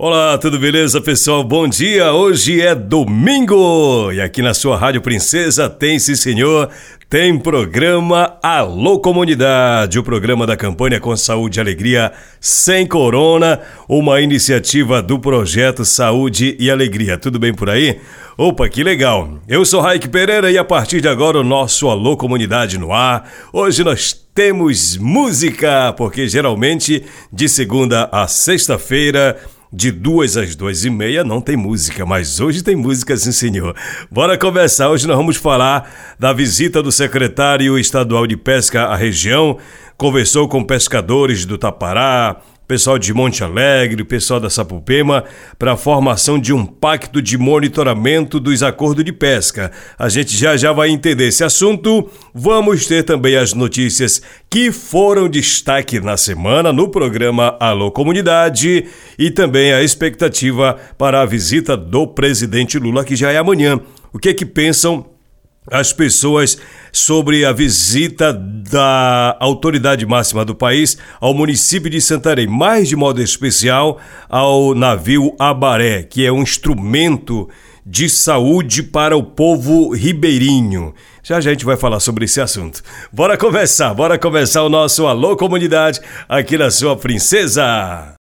[0.00, 1.42] Olá, tudo beleza, pessoal?
[1.42, 2.12] Bom dia!
[2.12, 6.70] Hoje é domingo e aqui na sua Rádio Princesa tem, sim senhor,
[7.10, 14.20] tem programa Alô Comunidade, o programa da campanha com saúde e alegria sem corona, uma
[14.20, 17.18] iniciativa do projeto Saúde e Alegria.
[17.18, 17.98] Tudo bem por aí?
[18.36, 19.40] Opa, que legal!
[19.48, 23.28] Eu sou Raik Pereira e a partir de agora o nosso Alô Comunidade no ar.
[23.52, 29.36] Hoje nós temos música, porque geralmente de segunda a sexta-feira
[29.72, 33.76] de duas às duas e meia não tem música, mas hoje tem música sim, senhor.
[34.10, 34.88] Bora conversar.
[34.90, 39.58] Hoje nós vamos falar da visita do secretário estadual de pesca à região.
[39.96, 45.24] Conversou com pescadores do Tapará, pessoal de Monte Alegre, pessoal da Sapupema,
[45.58, 49.72] para a formação de um pacto de monitoramento dos acordos de pesca.
[49.98, 52.10] A gente já já vai entender esse assunto.
[52.34, 58.84] Vamos ter também as notícias que foram destaque na semana no programa Alô Comunidade
[59.18, 63.80] e também a expectativa para a visita do presidente Lula, que já é amanhã.
[64.12, 65.06] O que é que pensam
[65.70, 66.58] as pessoas
[66.92, 73.22] sobre a visita da autoridade máxima do país ao município de Santarém, mais de modo
[73.22, 77.48] especial ao navio Abaré, que é um instrumento
[77.84, 80.94] de saúde para o povo ribeirinho.
[81.22, 82.82] Já já a gente vai falar sobre esse assunto.
[83.12, 88.17] Bora conversar, bora conversar o nosso Alô Comunidade aqui na sua Princesa.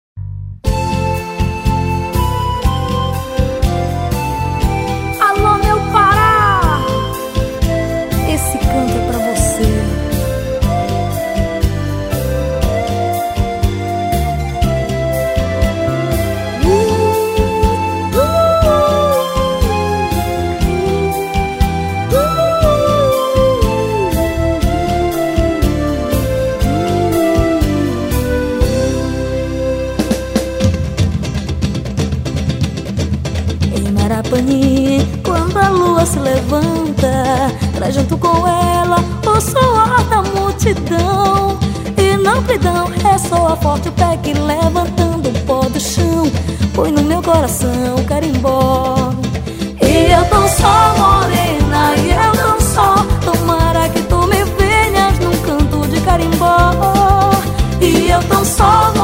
[36.06, 38.96] Se levanta, traz junto com ela
[39.26, 41.58] o suor da multidão.
[41.96, 46.30] E na amplidão ressoa forte o pé que levantando o pó do chão,
[46.74, 49.12] põe no meu coração o carimbó.
[49.80, 55.36] E eu tô só morena, e eu não só, tomara que tu me venhas num
[55.42, 56.72] canto de carimbó.
[57.80, 59.01] E eu tô só morena,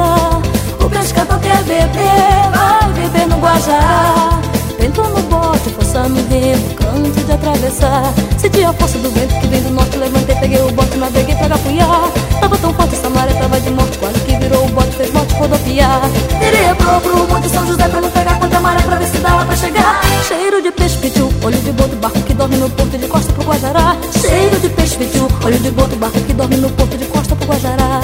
[0.00, 4.40] O pescador quer beber, vai beber no Guajará.
[4.78, 8.12] Vento no bote, força no remo, canto de atravessar.
[8.38, 11.48] Senti a força do vento que vem do norte, levantei, peguei o bote, naveguei pra
[11.48, 12.10] gapuiar.
[12.40, 15.34] Tava tão forte essa maré, tava de morte, quase que virou o bote, fez morte
[15.34, 16.00] rodopiar.
[16.40, 19.44] Virei pro Monte São José pra não pegar contra a maré, pra ver se dava
[19.44, 20.00] pra chegar.
[20.26, 23.44] Cheiro de peixe pitiu, olho de boto, barco que dorme no porto de costa pro
[23.44, 23.96] Guajará.
[24.20, 27.46] Cheiro de peixe pitiu, olho de boto, barco que dorme no porto de costa pro
[27.46, 28.01] Guajará.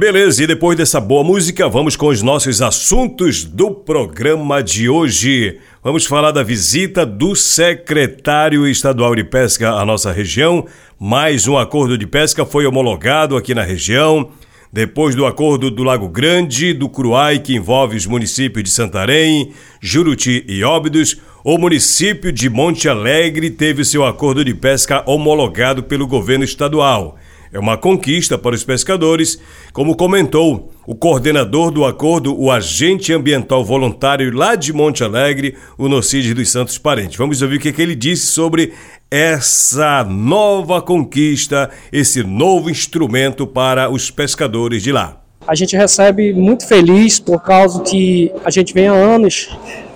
[0.00, 0.42] Beleza!
[0.42, 5.58] E depois dessa boa música, vamos com os nossos assuntos do programa de hoje.
[5.84, 10.64] Vamos falar da visita do secretário estadual de pesca à nossa região.
[10.98, 14.30] Mais um acordo de pesca foi homologado aqui na região.
[14.72, 20.46] Depois do acordo do Lago Grande, do Cruai, que envolve os municípios de Santarém, Juruti
[20.48, 26.44] e Óbidos, o município de Monte Alegre teve seu acordo de pesca homologado pelo governo
[26.44, 27.18] estadual.
[27.52, 29.36] É uma conquista para os pescadores,
[29.72, 35.88] como comentou o coordenador do acordo, o agente ambiental voluntário lá de Monte Alegre, o
[35.88, 37.16] Nocide dos Santos Parentes.
[37.16, 38.72] Vamos ouvir o que, que ele disse sobre
[39.10, 45.20] essa nova conquista, esse novo instrumento para os pescadores de lá.
[45.44, 49.50] A gente recebe muito feliz por causa que a gente vem há anos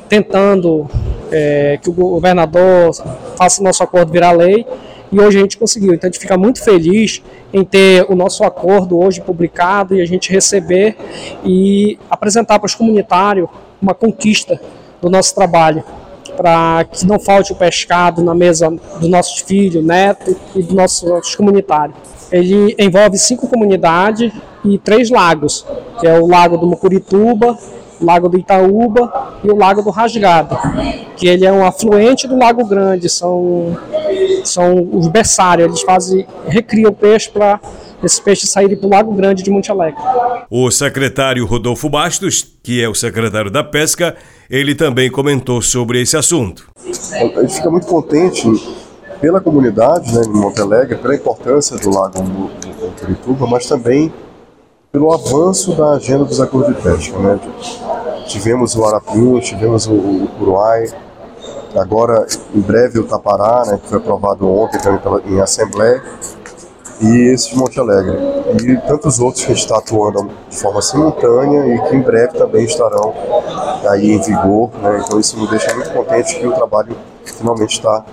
[0.09, 0.91] tentando
[1.31, 2.93] é, que o governador
[3.39, 4.67] faça o nosso acordo virar lei
[5.15, 5.95] e hoje a gente conseguiu.
[5.95, 7.23] Então a gente fica muito feliz
[7.53, 10.97] em ter o nosso acordo hoje publicado e a gente receber
[11.45, 13.49] e apresentar para os comunitários
[13.81, 14.61] uma conquista
[15.01, 15.85] do nosso trabalho,
[16.37, 18.69] para que não falte o pescado na mesa
[18.99, 21.97] dos nossos filhos, netos e dos nossos comunitários.
[22.33, 24.33] Ele envolve cinco comunidades
[24.65, 25.65] e três lagos,
[26.01, 27.57] que é o Lago do Mucurituba,
[28.01, 30.57] Lago do Itaúba e o Lago do Rasgado,
[31.17, 33.77] que ele é um afluente do Lago Grande, são,
[34.45, 37.61] são os berçários, eles fazem, recriam o peixe para
[38.03, 40.01] esses peixes saírem para o Lago Grande de Monte Alegre.
[40.51, 44.15] O secretário Rodolfo Bastos, que é o secretário da Pesca,
[44.51, 46.69] ele também comentou sobre esse assunto.
[46.87, 48.47] A gente fica muito contente
[49.21, 54.13] pela comunidade né, de Monte Alegre, pela importância do Lago Mucurituba, mas também
[54.95, 57.19] pelo avanço da agenda dos acordos de pesca.
[57.19, 57.41] Né?
[58.29, 60.87] Tivemos o Arapim, tivemos o, o Uruai,
[61.75, 62.25] agora
[62.55, 66.01] em breve o Tapará, né, que foi aprovado ontem também pela, em Assembleia,
[67.01, 68.17] e esse de Monte Alegre.
[68.63, 72.39] E tantos outros que a gente está atuando de forma simultânea e que em breve
[72.39, 73.13] também estarão
[73.91, 74.71] aí em vigor.
[74.81, 75.03] Né?
[75.05, 78.05] Então isso me deixa muito contente que o trabalho finalmente está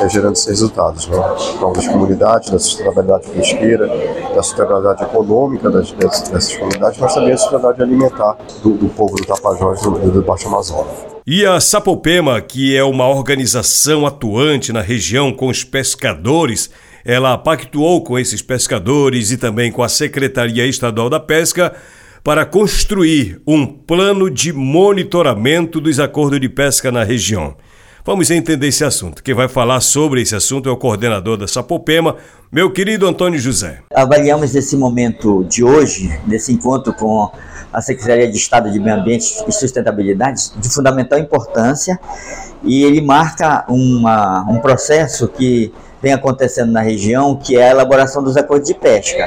[0.00, 1.18] é, gerando esses resultados, né?
[1.56, 3.86] Então, das comunidades, da sustentabilidade pesqueira,
[4.34, 9.16] da sustentabilidade econômica das, dessas, dessas comunidades, mas também a sustentabilidade alimentar do, do povo
[9.16, 11.06] do Tapajós do, do Baixo Amazonas.
[11.26, 16.70] E a Sapopema, que é uma organização atuante na região com os pescadores,
[17.04, 21.74] ela pactuou com esses pescadores e também com a Secretaria Estadual da Pesca
[22.24, 27.56] para construir um plano de monitoramento dos acordos de pesca na região.
[28.08, 29.22] Vamos entender esse assunto.
[29.22, 32.16] Quem vai falar sobre esse assunto é o coordenador da Sapopema,
[32.50, 33.80] meu querido Antônio José.
[33.94, 37.30] Avaliamos esse momento de hoje, desse encontro com
[37.70, 42.00] a Secretaria de Estado de Meio Ambiente e Sustentabilidade, de fundamental importância,
[42.64, 48.22] e ele marca uma, um processo que vem acontecendo na região, que é a elaboração
[48.22, 49.22] dos acordos de pesca.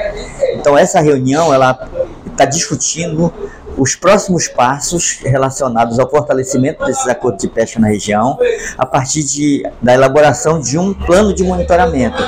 [0.55, 1.88] Então essa reunião ela
[2.25, 3.31] está discutindo
[3.78, 8.38] os próximos passos relacionados ao fortalecimento desses acordos de pesca na região,
[8.78, 12.22] a partir de, da elaboração de um plano de monitoramento.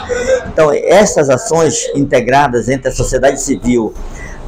[0.48, 3.94] Então, essas ações integradas entre a sociedade civil,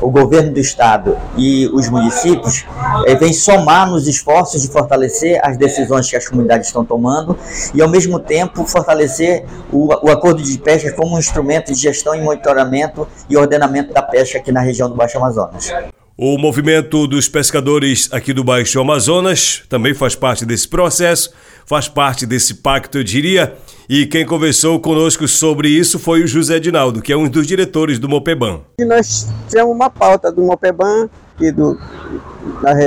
[0.02, 2.66] o governo do estado e os municípios
[3.08, 7.38] eh, vem somar nos esforços de fortalecer as decisões que as comunidades estão tomando
[7.74, 12.14] e, ao mesmo tempo, fortalecer o, o acordo de pesca como um instrumento de gestão
[12.14, 15.72] e monitoramento e ordenamento da pesca aqui na região do Baixo Amazonas.
[16.18, 21.34] O movimento dos pescadores aqui do Baixo Amazonas também faz parte desse processo,
[21.66, 23.54] faz parte desse pacto, eu diria.
[23.90, 28.00] E quem conversou conosco sobre isso foi o José Dinaldo, que é um dos diretores
[28.00, 28.62] do Mopeban.
[28.80, 31.78] E nós tivemos uma pauta do Mopeban e do,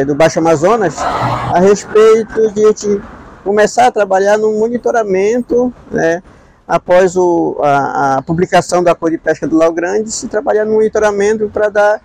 [0.06, 3.02] do Baixo Amazonas a respeito de a gente
[3.44, 6.22] começar a trabalhar no monitoramento, né,
[6.66, 10.72] após o, a, a, publicação do Acordo de Pesca do Lago Grande, se trabalhar no
[10.72, 12.00] monitoramento para dar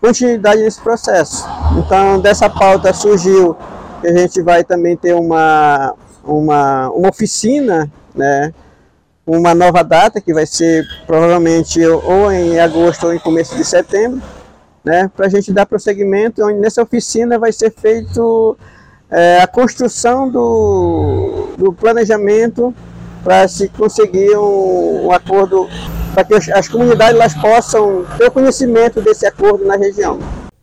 [0.00, 1.46] continuidade nesse processo.
[1.78, 3.56] Então, dessa pauta surgiu
[4.00, 8.52] que a gente vai também ter uma, uma, uma oficina, né,
[9.26, 14.22] uma nova data que vai ser provavelmente ou em agosto ou em começo de setembro,
[14.84, 18.56] né, para a gente dar prosseguimento, onde nessa oficina vai ser feito
[19.10, 22.74] é, a construção do, do planejamento
[23.22, 25.68] para se conseguir um, um acordo,
[26.24, 30.18] para que as comunidades elas possam ter conhecimento desse acordo na região.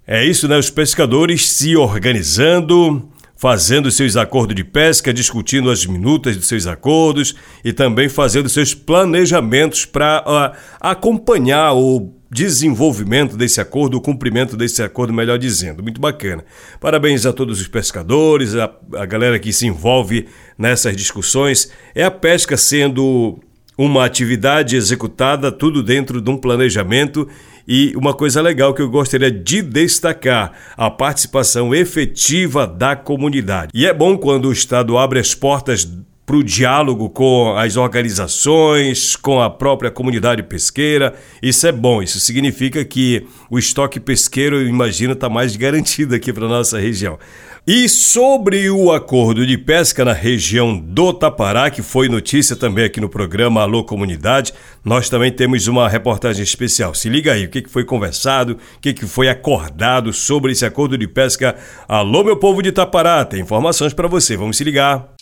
[0.05, 0.57] É isso, né?
[0.57, 7.35] Os pescadores se organizando, fazendo seus acordos de pesca, discutindo as minutas de seus acordos
[7.63, 15.13] e também fazendo seus planejamentos para acompanhar o desenvolvimento desse acordo, o cumprimento desse acordo,
[15.13, 15.81] melhor dizendo.
[15.81, 16.43] Muito bacana.
[16.81, 21.71] Parabéns a todos os pescadores, a, a galera que se envolve nessas discussões.
[21.95, 23.39] É a pesca sendo
[23.77, 27.27] uma atividade executada, tudo dentro de um planejamento.
[27.67, 33.72] E uma coisa legal que eu gostaria de destacar: a participação efetiva da comunidade.
[33.74, 35.88] E é bom quando o Estado abre as portas
[36.25, 41.13] para o diálogo com as organizações, com a própria comunidade pesqueira.
[41.41, 46.34] Isso é bom, isso significa que o estoque pesqueiro, eu imagino, está mais garantido aqui
[46.34, 47.20] para nossa região.
[47.67, 53.01] E sobre o acordo de pesca na região do Tapará, que foi notícia também aqui
[53.01, 54.53] no programa Alô Comunidade,
[54.84, 56.94] nós também temos uma reportagem especial.
[56.94, 61.08] Se liga aí, o que foi conversado, o que foi acordado sobre esse acordo de
[61.08, 61.55] pesca.
[61.88, 65.14] Alô, meu povo de Tapará, tem informações para você, vamos se ligar.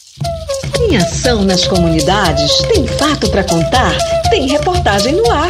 [0.85, 3.97] Tem ação nas comunidades, tem fato para contar,
[4.29, 5.49] tem reportagem no ar.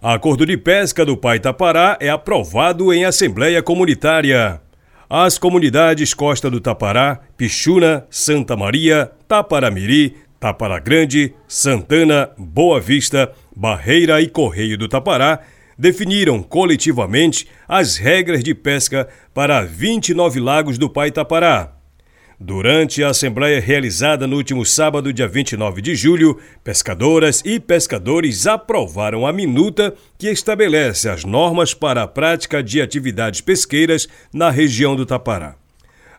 [0.00, 4.60] Acordo de pesca do Pai Tapará é aprovado em Assembleia Comunitária.
[5.10, 14.22] As comunidades Costa do Tapará, Pichuna, Santa Maria, Taparamiri, Tapará Grande, Santana, Boa Vista, Barreira
[14.22, 15.40] e Correio do Tapará
[15.76, 21.75] definiram coletivamente as regras de pesca para 29 lagos do Pai Tapará.
[22.38, 29.26] Durante a assembleia realizada no último sábado, dia 29 de julho, pescadoras e pescadores aprovaram
[29.26, 35.06] a minuta que estabelece as normas para a prática de atividades pesqueiras na região do
[35.06, 35.56] Tapará.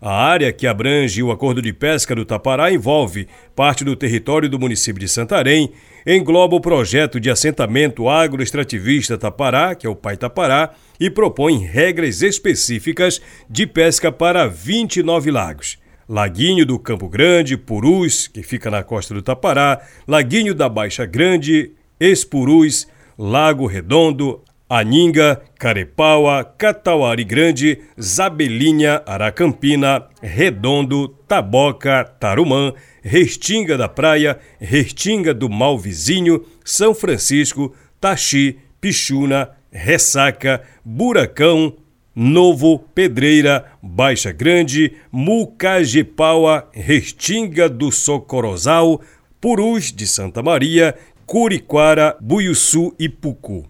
[0.02, 4.58] A área que abrange o acordo de pesca do Tapará envolve parte do território do
[4.58, 5.72] município de Santarém,
[6.06, 12.24] engloba o projeto de assentamento agroextrativista Tapará, que é o Pai Tapará, e propõe regras
[12.24, 15.78] específicas de pesca para 29 lagos.
[16.10, 21.72] Laguinho do Campo Grande, Purus, que fica na costa do Tapará, Laguinho da Baixa Grande,
[22.00, 22.88] Espurus,
[23.18, 35.34] Lago Redondo, Aninga, Carepaua, Catauari Grande, Zabelinha, Aracampina, Redondo, Taboca, Tarumã, Restinga da Praia, Restinga
[35.34, 41.76] do Malvizinho, São Francisco, Taxi, Pichuna, Ressaca, Buracão,
[42.20, 49.00] Novo, Pedreira, Baixa Grande, Mucajepaua, Restinga do Socorozal,
[49.40, 50.96] Purus de Santa Maria,
[51.28, 53.68] Curiquara, Buiuçu e Pucu.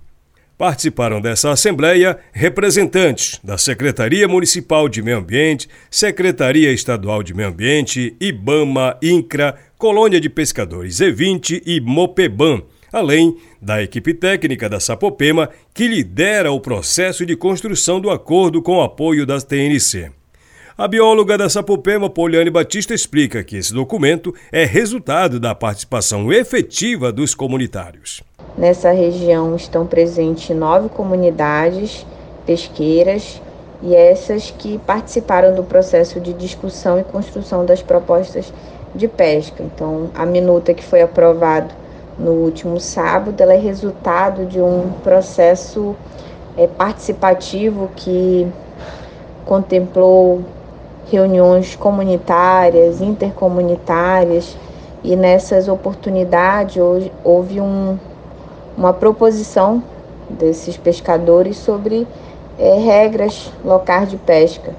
[0.58, 8.16] Participaram dessa assembleia representantes da Secretaria Municipal de Meio Ambiente, Secretaria Estadual de Meio Ambiente,
[8.18, 15.88] IBAMA, INCRA, Colônia de Pescadores E20 e Mopeban além da equipe técnica da Sapopema, que
[15.88, 20.12] lidera o processo de construção do acordo com o apoio da TNC.
[20.78, 27.12] A bióloga da Sapopema, Poliane Batista, explica que esse documento é resultado da participação efetiva
[27.12, 28.22] dos comunitários.
[28.56, 32.06] Nessa região estão presentes nove comunidades
[32.46, 33.42] pesqueiras
[33.82, 38.54] e essas que participaram do processo de discussão e construção das propostas
[38.94, 39.64] de pesca.
[39.64, 41.74] Então, a minuta que foi aprovada
[42.19, 45.95] no último sábado, ela é resultado de um processo
[46.57, 48.47] é, participativo que
[49.45, 50.41] contemplou
[51.12, 54.57] reuniões comunitárias, intercomunitárias,
[55.03, 56.81] e nessas oportunidades
[57.24, 57.97] houve um,
[58.75, 59.81] uma proposição
[60.29, 62.07] desses pescadores sobre
[62.59, 64.74] é, regras locais de pesca.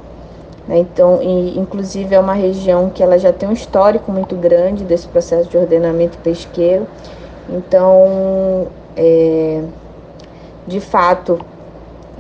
[0.66, 0.78] Né?
[0.78, 5.08] Então, e, inclusive é uma região que ela já tem um histórico muito grande desse
[5.08, 6.86] processo de ordenamento pesqueiro
[7.48, 9.62] então, é,
[10.66, 11.38] de fato,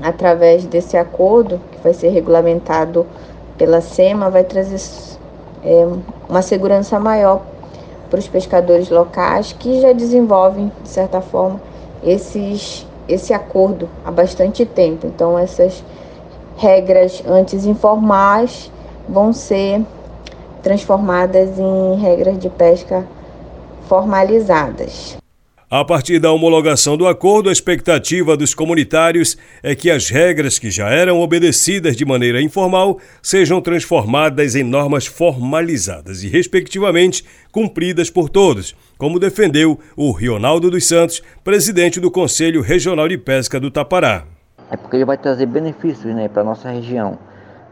[0.02, 3.06] através desse acordo, que vai ser regulamentado
[3.58, 4.80] pela SEMA, vai trazer
[5.62, 5.86] é,
[6.28, 7.42] uma segurança maior
[8.08, 11.60] para os pescadores locais que já desenvolvem, de certa forma,
[12.02, 15.06] esses, esse acordo há bastante tempo.
[15.06, 15.84] Então, essas
[16.56, 18.72] regras antes informais
[19.06, 19.84] vão ser
[20.62, 23.06] transformadas em regras de pesca
[23.86, 25.18] formalizadas.
[25.70, 30.70] A partir da homologação do acordo, a expectativa dos comunitários é que as regras que
[30.70, 38.30] já eram obedecidas de maneira informal sejam transformadas em normas formalizadas e, respectivamente, cumpridas por
[38.30, 44.24] todos, como defendeu o Rionaldo dos Santos, presidente do Conselho Regional de Pesca do Tapará.
[44.70, 47.18] É porque ele vai trazer benefícios né, para a nossa região,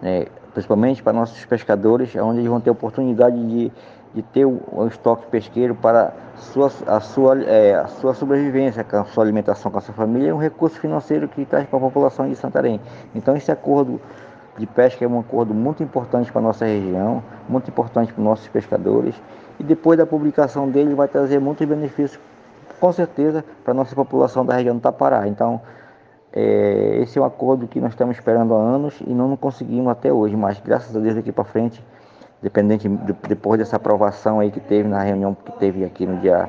[0.02, 3.72] né, principalmente para nossos pescadores, onde eles vão ter oportunidade de
[4.16, 9.23] de ter um estoque pesqueiro para sua, a, sua, é, a sua sobrevivência, a sua
[9.23, 12.35] alimentação com a sua família, é um recurso financeiro que traz para a população de
[12.35, 12.80] Santarém.
[13.14, 14.00] Então esse acordo
[14.56, 18.25] de pesca é um acordo muito importante para a nossa região, muito importante para os
[18.25, 19.14] nossos pescadores,
[19.61, 22.18] e depois da publicação dele vai trazer muitos benefícios,
[22.80, 25.28] com certeza, para a nossa população da região do Tapará.
[25.28, 25.61] Então,
[26.32, 30.11] é, esse é um acordo que nós estamos esperando há anos e não conseguimos até
[30.11, 31.85] hoje, mas graças a Deus daqui para frente
[32.43, 32.88] dependente
[33.28, 36.49] depois dessa aprovação aí que teve na reunião que teve aqui no dia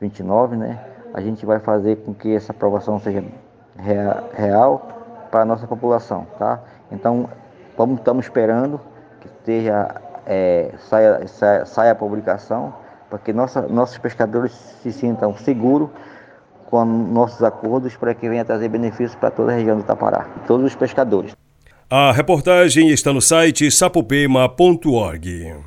[0.00, 0.78] 29, né?
[1.12, 3.24] A gente vai fazer com que essa aprovação seja
[4.34, 4.88] real
[5.30, 6.60] para a nossa população, tá?
[6.90, 7.28] Então,
[7.76, 8.80] vamos, estamos esperando
[9.20, 9.94] que esteja,
[10.26, 12.74] é, saia, saia, saia, a publicação
[13.08, 15.90] para que nossa, nossos pescadores se sintam seguros
[16.66, 20.66] com nossos acordos para que venha trazer benefícios para toda a região do Tapará, todos
[20.66, 21.34] os pescadores.
[21.90, 25.64] A reportagem está no site sapopema.org.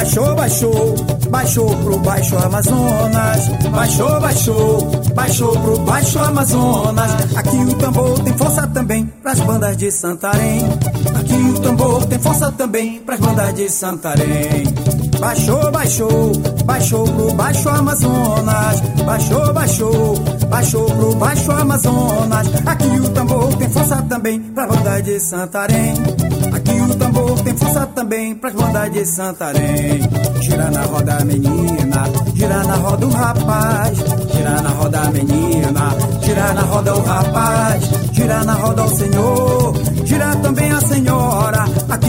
[0.00, 0.94] Baixou, baixou,
[1.28, 3.48] baixou pro baixo Amazonas.
[3.70, 7.36] Baixou, baixou Baixou pro baixo Amazonas.
[7.36, 10.60] Aqui o tambor tem força também pras bandas de Santarém.
[11.18, 14.64] Aqui o tambor tem força também pras bandas de Santarém.
[15.18, 16.32] Baixou, baixou,
[16.64, 18.80] baixou pro baixo Amazonas.
[19.04, 20.14] Baixou, baixou,
[20.48, 22.48] baixou pro baixo Amazonas.
[22.64, 25.92] Aqui o tambor tem força também pra banda de Santarém.
[26.54, 30.00] Aqui o tambor tem força também pras bandas de Santarém.
[30.40, 33.98] Gira na roda menina, gira na roda o rapaz.
[34.32, 37.84] Gira na roda menina, gira na roda o rapaz.
[38.12, 39.74] Gira na roda o senhor,
[40.06, 41.64] gira também a senhora.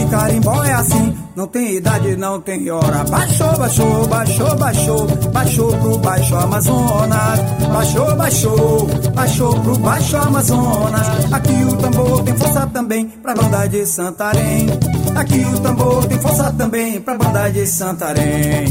[0.08, 3.04] Carimbó é assim, não tem idade, não tem hora.
[3.04, 7.40] Baixou, baixou, baixou, baixou, baixou pro baixo Amazonas.
[7.72, 11.32] Baixou, baixou, baixou pro baixo Amazonas.
[11.32, 14.66] Aqui o tambor tem força também pra banda de Santarém.
[15.14, 18.66] Aqui o tambor tem força também pra banda de Santarém.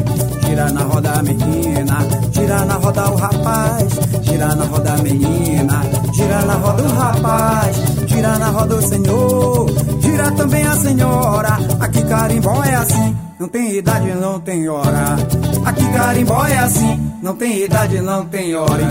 [0.46, 1.98] Gira na roda a menina,
[2.32, 3.88] gira na roda o rapaz.
[4.22, 5.82] Gira na roda a menina,
[6.14, 8.01] gira na roda o rapaz.
[8.22, 9.66] Gira na roda o senhor,
[10.00, 11.58] gira também a senhora.
[11.80, 15.16] Aqui carimbó é assim, não tem idade, não tem hora.
[15.66, 18.88] Aqui carimbó é assim, não tem idade, não tem hora.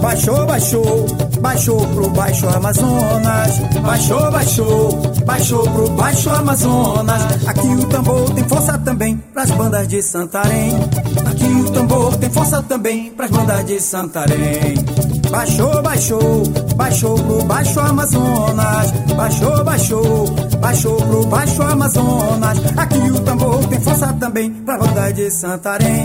[0.00, 1.06] Baixou, baixou,
[1.44, 3.58] baixou pro baixo Amazonas.
[3.82, 7.22] Baixou, baixou, baixou pro baixo Amazonas.
[7.46, 10.72] Aqui o tambor tem força também pras bandas de Santarém.
[11.26, 14.74] Aqui o tambor tem força também pras bandas de Santarém.
[15.30, 16.42] Baixou, baixou,
[16.76, 18.90] baixou pro baixo Amazonas.
[19.14, 20.26] Baixou, baixou,
[20.60, 22.58] baixou pro baixo Amazonas.
[22.74, 26.04] Aqui o tambor tem força também pra banda de Santarém.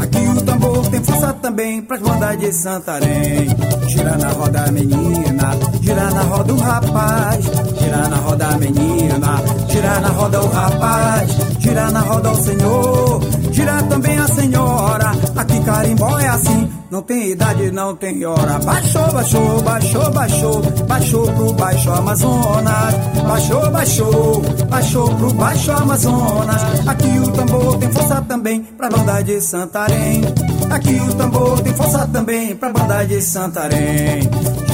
[0.00, 3.48] Aqui tambor tem força também pras bandas de Santarém.
[3.88, 5.50] Gira na roda menina,
[5.80, 7.44] gira na roda o rapaz.
[7.78, 11.30] Gira na roda menina, gira na roda o rapaz.
[11.58, 13.20] Gira na roda o senhor,
[13.52, 15.12] gira também a senhora.
[15.36, 18.58] Aqui carimbó é assim, não tem idade, não tem hora.
[18.58, 22.94] Baixou, baixou, baixou, baixou, baixou pro baixo Amazonas.
[23.26, 26.88] Baixou, baixou, baixou pro baixo Amazonas.
[26.88, 30.22] Aqui o tambor tem força também pra banda de Santarém.
[30.70, 34.28] Aqui o tambor tem força também pra banda de Santarém.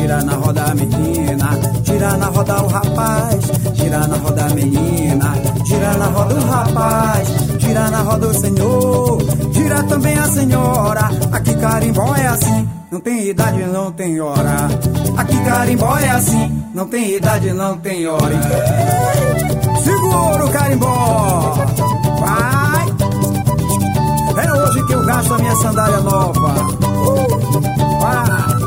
[0.06, 1.50] Gira na roda a menina,
[1.82, 3.44] gira na roda o rapaz.
[3.74, 7.28] Gira na roda a menina, gira na roda o rapaz.
[7.58, 9.18] Gira na roda o senhor,
[9.50, 11.10] gira também a senhora.
[11.32, 14.68] Aqui carimbó é assim, não tem idade, não tem hora.
[15.16, 18.40] Aqui carimbó é assim, não tem idade, não tem hora.
[19.82, 21.54] Segura o carimbó.
[22.20, 22.86] Vai.
[24.44, 26.54] É hoje que eu gasto a minha sandália nova.
[26.86, 28.65] Uh, vai.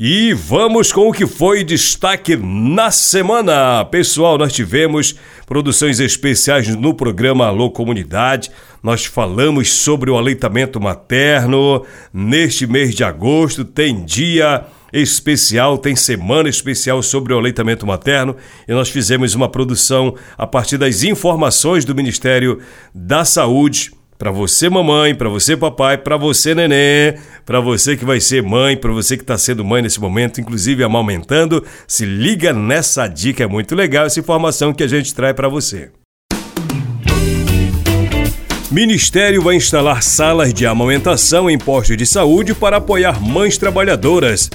[0.00, 3.84] E vamos com o que foi destaque na semana.
[3.84, 8.48] Pessoal, nós tivemos produções especiais no programa Alô Comunidade.
[8.80, 11.84] Nós falamos sobre o aleitamento materno.
[12.14, 18.36] Neste mês de agosto tem dia especial, tem semana especial sobre o aleitamento materno
[18.68, 22.60] e nós fizemos uma produção a partir das informações do Ministério
[22.94, 27.14] da Saúde para você, mamãe, para você, papai, para você, neném,
[27.46, 30.82] para você que vai ser mãe, para você que está sendo mãe nesse momento, inclusive
[30.82, 35.48] amamentando, se liga nessa dica, é muito legal essa informação que a gente traz para
[35.48, 35.90] você.
[38.72, 44.50] Ministério vai instalar salas de amamentação em postos de saúde para apoiar mães trabalhadoras.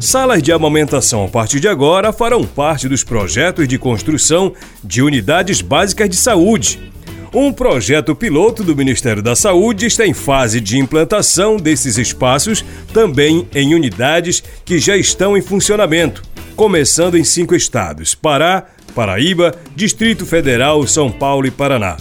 [0.00, 5.60] Salas de amamentação a partir de agora farão parte dos projetos de construção de unidades
[5.60, 6.90] básicas de saúde
[7.32, 13.46] um projeto piloto do Ministério da Saúde está em fase de implantação desses espaços, também
[13.54, 16.22] em unidades que já estão em funcionamento,
[16.56, 21.96] começando em cinco estados: Pará, Paraíba, Distrito Federal, São Paulo e Paraná.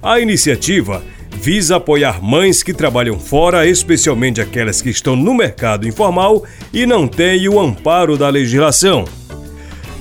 [0.00, 1.02] A iniciativa
[1.32, 7.08] visa apoiar mães que trabalham fora, especialmente aquelas que estão no mercado informal e não
[7.08, 9.04] têm o amparo da legislação.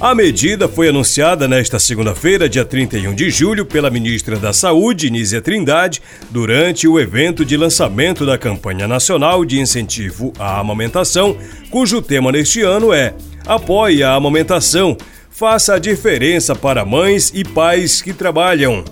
[0.01, 5.41] A medida foi anunciada nesta segunda-feira, dia 31 de julho, pela ministra da Saúde, Nízia
[5.41, 11.35] Trindade, durante o evento de lançamento da campanha nacional de incentivo à amamentação,
[11.69, 13.13] cujo tema neste ano é
[13.45, 14.95] Apoie a amamentação,
[15.29, 18.85] faça a diferença para mães e pais que trabalham.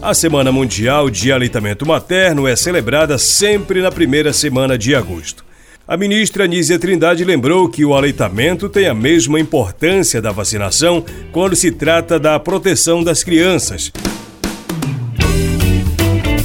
[0.00, 5.44] A Semana Mundial de Aleitamento Materno é celebrada sempre na primeira semana de agosto.
[5.86, 11.54] A ministra Nízia Trindade lembrou que o aleitamento tem a mesma importância da vacinação quando
[11.54, 13.92] se trata da proteção das crianças.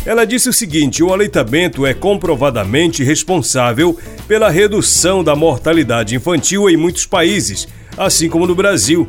[0.05, 3.97] Ela disse o seguinte: o aleitamento é comprovadamente responsável
[4.27, 7.65] pela redução da mortalidade infantil em muitos países,
[7.97, 9.07] assim como no Brasil.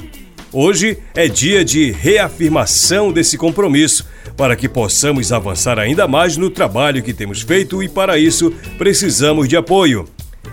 [0.53, 7.03] Hoje é dia de reafirmação desse compromisso para que possamos avançar ainda mais no trabalho
[7.03, 10.09] que temos feito e, para isso, precisamos de apoio.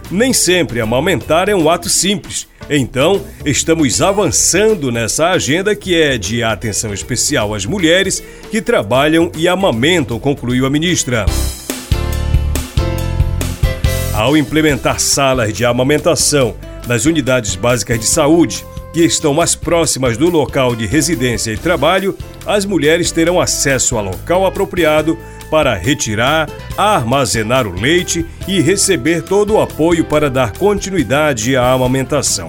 [0.09, 2.47] Nem sempre amamentar é um ato simples.
[2.69, 8.21] Então, estamos avançando nessa agenda que é de atenção especial às mulheres
[8.51, 11.25] que trabalham e amamentam, concluiu a ministra.
[14.13, 16.55] Ao implementar salas de amamentação
[16.87, 18.65] nas unidades básicas de saúde,
[18.97, 24.01] que estão mais próximas do local de residência e trabalho, as mulheres terão acesso a
[24.01, 25.15] local apropriado
[25.51, 32.47] para retirar, armazenar o leite e receber todo o apoio para dar continuidade à amamentação.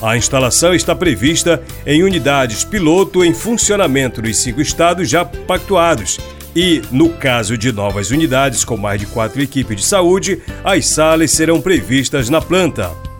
[0.00, 6.20] A instalação está prevista em unidades piloto em funcionamento nos cinco estados já pactuados.
[6.54, 11.32] E, no caso de novas unidades com mais de quatro equipes de saúde, as salas
[11.32, 13.11] serão previstas na planta.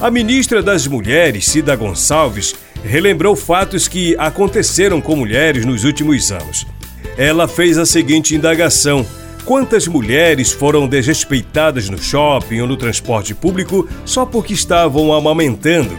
[0.00, 6.66] A ministra das Mulheres, Cida Gonçalves, relembrou fatos que aconteceram com mulheres nos últimos anos
[7.20, 9.04] ela fez a seguinte indagação:
[9.44, 15.98] Quantas mulheres foram desrespeitadas no shopping ou no transporte público só porque estavam amamentando?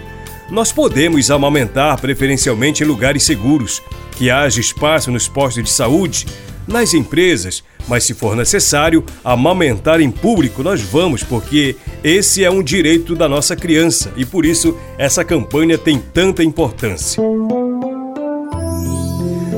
[0.50, 3.84] Nós podemos amamentar preferencialmente em lugares seguros,
[4.18, 6.26] que haja espaço nos postos de saúde,
[6.72, 12.64] nas empresas, mas se for necessário amamentar em público, nós vamos, porque esse é um
[12.64, 17.22] direito da nossa criança e por isso essa campanha tem tanta importância.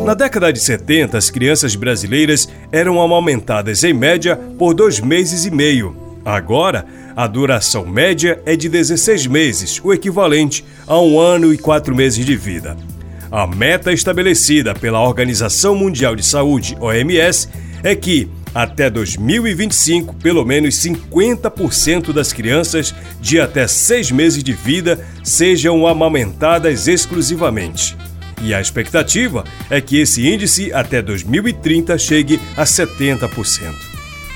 [0.03, 5.51] Na década de 70, as crianças brasileiras eram amamentadas em média por dois meses e
[5.51, 5.95] meio.
[6.25, 11.95] Agora, a duração média é de 16 meses, o equivalente a um ano e quatro
[11.95, 12.75] meses de vida.
[13.33, 17.49] A meta estabelecida pela Organização Mundial de Saúde, OMS,
[17.81, 25.03] é que, até 2025, pelo menos 50% das crianças de até seis meses de vida
[25.23, 27.97] sejam amamentadas exclusivamente.
[28.39, 33.73] E a expectativa é que esse índice até 2030 chegue a 70%.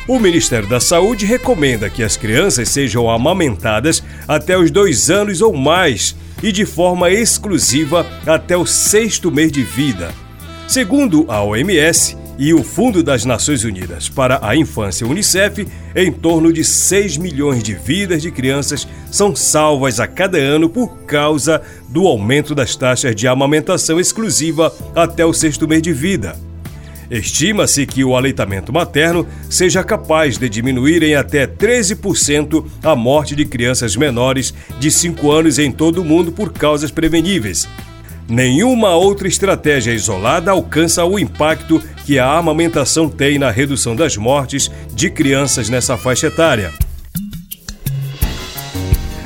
[0.08, 5.56] O Ministério da Saúde recomenda que as crianças sejam amamentadas até os dois anos ou
[5.56, 10.14] mais e de forma exclusiva até o sexto mês de vida.
[10.68, 16.54] Segundo a OMS, e o Fundo das Nações Unidas para a Infância Unicef, em torno
[16.54, 22.06] de 6 milhões de vidas de crianças são salvas a cada ano por causa do
[22.06, 26.47] aumento das taxas de amamentação exclusiva até o sexto mês de vida.
[27.10, 33.46] Estima-se que o aleitamento materno seja capaz de diminuir em até 13% a morte de
[33.46, 37.68] crianças menores de 5 anos em todo o mundo por causas preveníveis.
[38.30, 44.70] Nenhuma outra estratégia isolada alcança o impacto que a amamentação tem na redução das mortes
[44.94, 46.74] de crianças nessa faixa etária.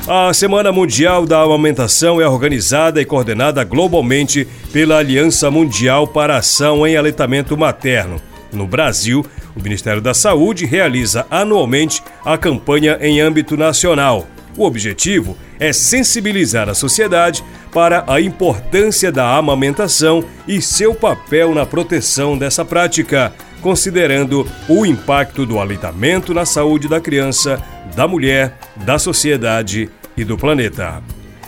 [0.06, 6.38] A Semana Mundial da Amamentação é organizada e coordenada globalmente pela Aliança Mundial para a
[6.38, 8.20] Ação em Aleitamento Materno.
[8.52, 14.26] No Brasil, o Ministério da Saúde realiza anualmente a campanha em âmbito nacional.
[14.56, 21.64] O objetivo é sensibilizar a sociedade para a importância da amamentação e seu papel na
[21.64, 23.32] proteção dessa prática,
[23.62, 27.62] considerando o impacto do aleitamento na saúde da criança,
[27.94, 31.02] da mulher, da sociedade e do planeta.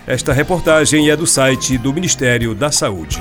[0.06, 3.20] Esta reportagem é do site do Ministério da Saúde.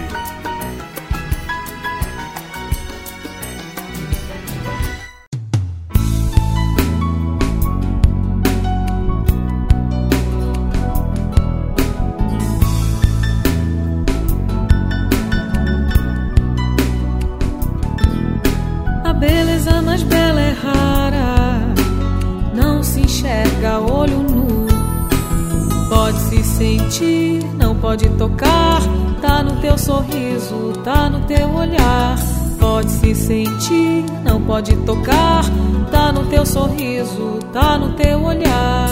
[34.53, 35.43] Pode tocar,
[35.89, 38.87] tá no teu sorriso, tá no teu olhar.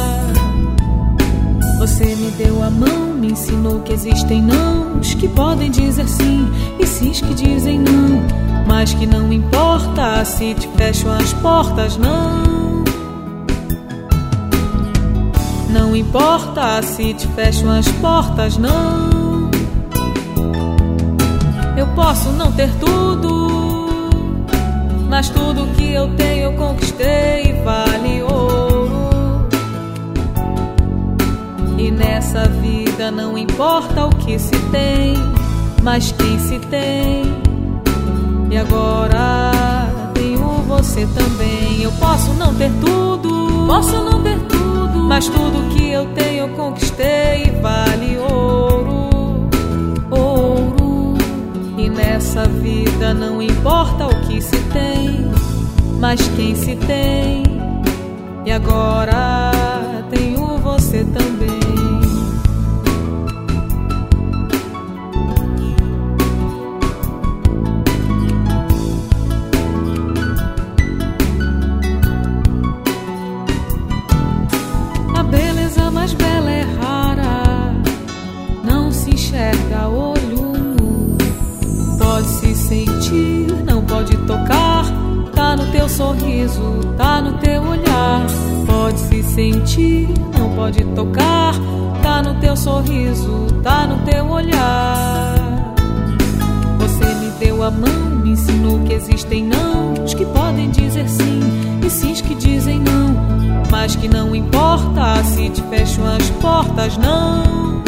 [1.77, 6.87] Você me deu a mão, me ensinou que existem nãos que podem dizer sim e
[6.87, 8.23] sims que dizem não,
[8.65, 12.83] mas que não importa se te fecham as portas, não.
[15.69, 19.51] Não importa se te fecham as portas, não.
[21.77, 23.60] Eu posso não ter tudo,
[25.21, 29.47] mas tudo que eu tenho eu conquistei vale ouro.
[31.77, 35.13] E nessa vida não importa o que se tem,
[35.83, 37.21] mas quem se tem.
[38.49, 39.83] E agora
[40.15, 41.83] tenho você também.
[41.83, 44.61] Eu posso não ter tudo, posso não ter tudo
[45.11, 47.50] mas tudo que eu tenho eu conquistei
[56.11, 57.43] mas quem se tem.
[58.45, 59.51] E agora
[60.09, 61.60] tenho você também.
[86.01, 88.25] Sorriso tá no teu olhar.
[88.65, 91.53] Pode se sentir, não pode tocar.
[92.01, 95.35] Tá no teu sorriso, tá no teu olhar.
[96.79, 101.39] Você me deu a mão, me ensinou que existem nãos que podem dizer sim
[101.85, 103.61] e sims que dizem não.
[103.69, 107.83] Mas que não importa se te fecham as portas, não.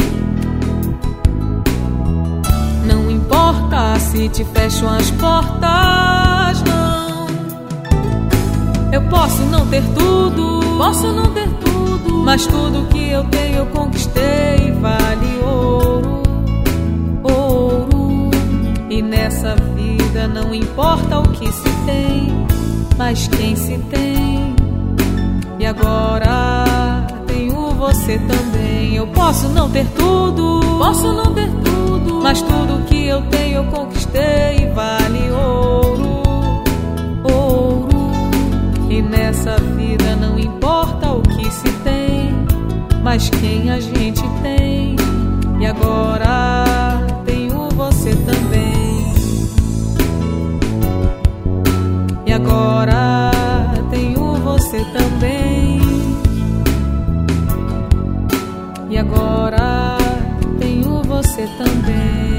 [2.86, 7.03] Não importa se te fecham as portas, não.
[8.94, 13.66] Eu posso não ter tudo, posso não ter tudo, mas tudo que eu tenho eu
[13.66, 16.22] conquistei vale ouro,
[17.24, 18.30] ouro.
[18.88, 22.46] E nessa vida não importa o que se tem,
[22.96, 24.54] mas quem se tem.
[25.58, 28.94] E agora tenho você também.
[28.94, 33.64] Eu posso não ter tudo, posso não ter tudo, mas tudo que eu tenho eu
[33.64, 35.83] conquistei vale ouro.
[41.44, 42.32] Que se tem,
[43.02, 44.96] mas quem a gente tem.
[45.60, 46.64] E agora
[47.26, 49.12] tenho você também.
[52.26, 53.30] E agora
[53.90, 55.80] tenho você também.
[58.88, 59.98] E agora
[60.58, 62.33] tenho você também.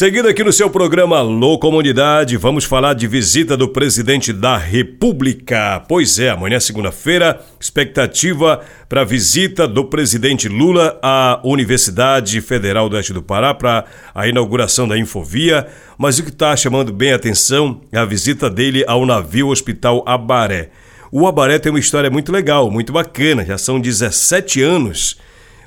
[0.00, 5.84] Seguindo aqui no seu programa Alô Comunidade, vamos falar de visita do presidente da República.
[5.86, 12.96] Pois é, amanhã, segunda-feira, expectativa para a visita do presidente Lula à Universidade Federal do
[12.96, 13.84] Oeste do Pará para
[14.14, 15.66] a inauguração da Infovia.
[15.98, 20.02] Mas o que está chamando bem a atenção é a visita dele ao navio Hospital
[20.06, 20.70] Abaré.
[21.12, 25.18] O Abaré tem uma história muito legal, muito bacana, já são 17 anos.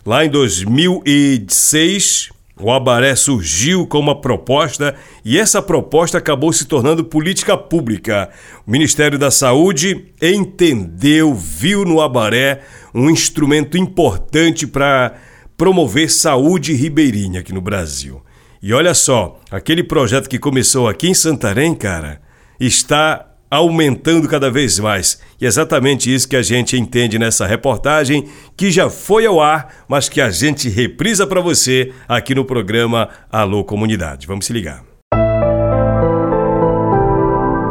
[0.03, 7.03] Lá em 2006, o Abaré surgiu com uma proposta e essa proposta acabou se tornando
[7.03, 8.29] política pública.
[8.65, 12.61] O Ministério da Saúde entendeu, viu no Abaré
[12.93, 15.15] um instrumento importante para
[15.57, 18.21] promover saúde ribeirinha aqui no Brasil.
[18.61, 22.21] E olha só, aquele projeto que começou aqui em Santarém, cara,
[22.59, 25.19] está aumentando cada vez mais.
[25.39, 29.85] E é exatamente isso que a gente entende nessa reportagem, que já foi ao ar,
[29.87, 34.25] mas que a gente reprisa para você aqui no programa Alô Comunidade.
[34.25, 34.83] Vamos se ligar.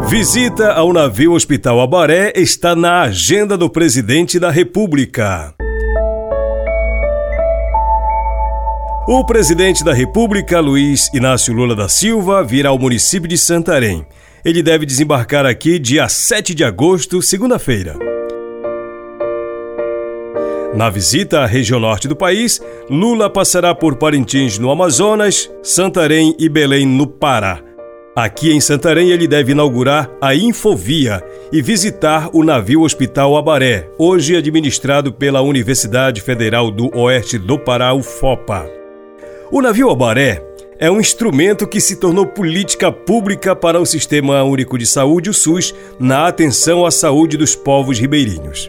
[0.08, 5.52] Visita ao navio Hospital Abaré está na agenda do presidente da República.
[9.08, 14.06] O presidente da República, Luiz Inácio Lula da Silva, virá ao município de Santarém
[14.44, 17.96] ele deve desembarcar aqui dia 7 de agosto, segunda-feira.
[20.74, 26.48] Na visita à região norte do país, Lula passará por Parintins, no Amazonas, Santarém e
[26.48, 27.62] Belém, no Pará.
[28.16, 34.36] Aqui em Santarém, ele deve inaugurar a Infovia e visitar o navio Hospital Abaré, hoje
[34.36, 38.66] administrado pela Universidade Federal do Oeste do Pará, UFOPA.
[39.50, 40.42] O navio Abaré
[40.82, 45.32] é um instrumento que se tornou política pública para o Sistema Único de Saúde, o
[45.32, 48.68] SUS, na atenção à saúde dos povos ribeirinhos.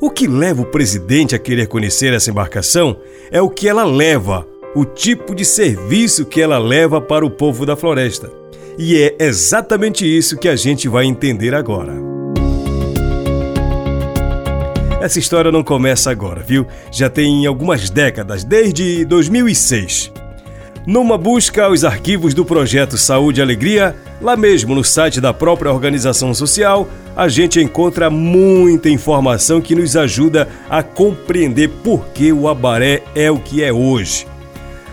[0.00, 2.98] O que leva o presidente a querer conhecer essa embarcação
[3.30, 7.64] é o que ela leva, o tipo de serviço que ela leva para o povo
[7.64, 8.28] da floresta.
[8.76, 11.94] E é exatamente isso que a gente vai entender agora.
[15.00, 16.66] Essa história não começa agora, viu?
[16.90, 20.12] Já tem algumas décadas, desde 2006.
[20.86, 25.72] Numa busca aos arquivos do projeto Saúde e Alegria, lá mesmo no site da própria
[25.72, 32.48] organização social, a gente encontra muita informação que nos ajuda a compreender por que o
[32.48, 34.26] Abaré é o que é hoje.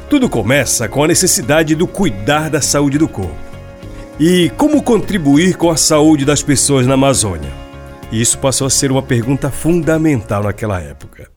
[0.10, 3.36] Tudo começa com a necessidade do cuidar da saúde do corpo.
[4.19, 7.52] E como contribuir com a saúde das pessoas na Amazônia?
[8.12, 11.30] Isso passou a ser uma pergunta fundamental naquela época.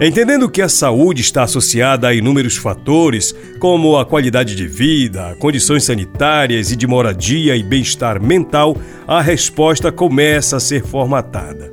[0.00, 5.82] Entendendo que a saúde está associada a inúmeros fatores, como a qualidade de vida, condições
[5.82, 8.76] sanitárias e de moradia e bem-estar mental,
[9.08, 11.72] a resposta começa a ser formatada.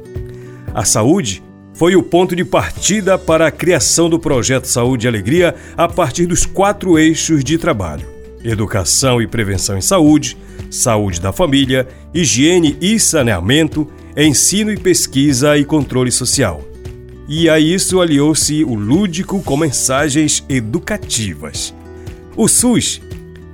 [0.73, 1.43] A saúde
[1.75, 6.25] foi o ponto de partida para a criação do projeto Saúde e Alegria a partir
[6.25, 8.07] dos quatro eixos de trabalho:
[8.43, 10.35] educação e prevenção em saúde,
[10.71, 16.74] saúde da família, higiene e saneamento, ensino e pesquisa e controle social.
[17.27, 21.73] E a isso aliou-se o lúdico com mensagens educativas.
[22.37, 23.01] O SUS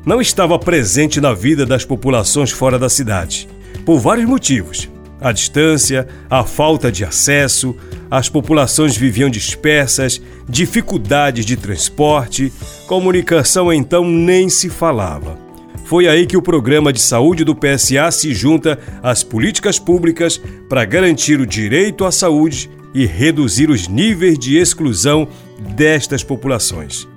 [0.05, 3.47] não estava presente na vida das populações fora da cidade,
[3.85, 4.89] por vários motivos.
[5.21, 7.75] A distância, a falta de acesso,
[8.09, 12.51] as populações viviam dispersas, dificuldades de transporte,
[12.87, 15.37] comunicação então nem se falava.
[15.85, 20.83] Foi aí que o programa de saúde do PSA se junta às políticas públicas para
[20.85, 25.27] garantir o direito à saúde e reduzir os níveis de exclusão
[25.75, 27.07] destas populações.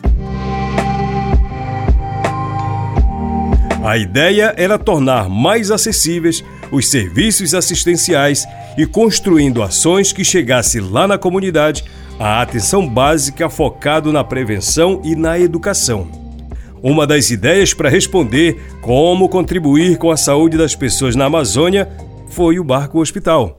[3.84, 8.46] A ideia era tornar mais acessíveis os serviços assistenciais
[8.78, 11.84] e construindo ações que chegasse lá na comunidade
[12.18, 16.08] a atenção básica focado na prevenção e na educação.
[16.82, 21.88] Uma das ideias para responder como contribuir com a saúde das pessoas na Amazônia
[22.28, 23.58] foi o Barco Hospital.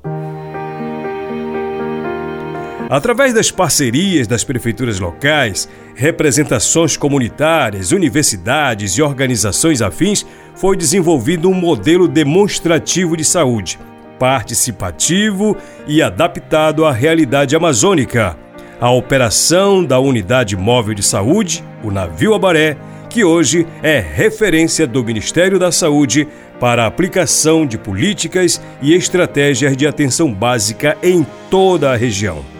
[2.90, 11.54] Através das parcerias das prefeituras locais, representações comunitárias, universidades e organizações afins, foi desenvolvido um
[11.54, 13.80] modelo demonstrativo de saúde,
[14.20, 15.58] participativo
[15.88, 18.38] e adaptado à realidade amazônica.
[18.80, 22.78] A operação da Unidade Móvel de Saúde, o Navio Abaré,
[23.10, 26.28] que hoje é referência do Ministério da Saúde
[26.60, 32.55] para a aplicação de políticas e estratégias de atenção básica em toda a região.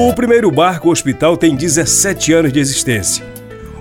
[0.00, 3.26] O primeiro barco hospital tem 17 anos de existência.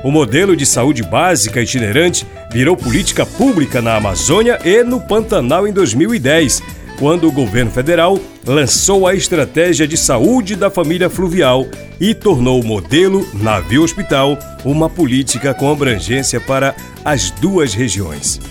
[0.03, 5.71] O modelo de saúde básica itinerante virou política pública na Amazônia e no Pantanal em
[5.71, 6.63] 2010,
[6.97, 11.67] quando o governo federal lançou a estratégia de saúde da família fluvial
[11.99, 16.73] e tornou o modelo navio-hospital uma política com abrangência para
[17.05, 18.41] as duas regiões.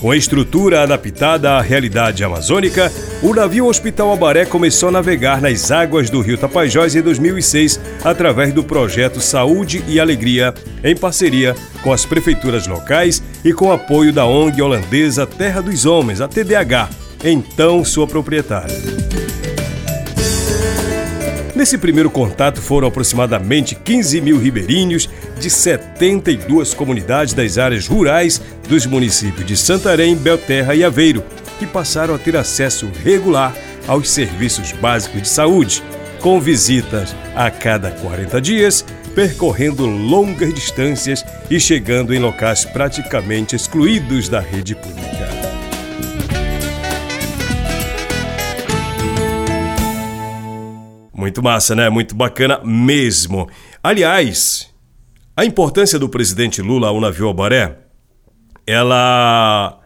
[0.00, 2.90] Com estrutura adaptada à realidade amazônica,
[3.22, 8.54] o navio Hospital Abaré começou a navegar nas águas do rio Tapajós em 2006 através
[8.54, 14.24] do projeto Saúde e Alegria, em parceria com as prefeituras locais e com apoio da
[14.24, 16.88] ONG holandesa Terra dos Homens, a TDH,
[17.22, 18.99] então sua proprietária.
[21.60, 28.86] Nesse primeiro contato foram aproximadamente 15 mil ribeirinhos de 72 comunidades das áreas rurais dos
[28.86, 31.22] municípios de Santarém, Belterra e Aveiro,
[31.58, 33.54] que passaram a ter acesso regular
[33.86, 35.82] aos serviços básicos de saúde,
[36.22, 38.82] com visitas a cada 40 dias,
[39.14, 45.49] percorrendo longas distâncias e chegando em locais praticamente excluídos da rede pública.
[51.20, 51.90] Muito massa, né?
[51.90, 53.46] Muito bacana mesmo.
[53.82, 54.72] Aliás,
[55.36, 57.76] a importância do presidente Lula ao navio Abaré,
[58.66, 59.78] ela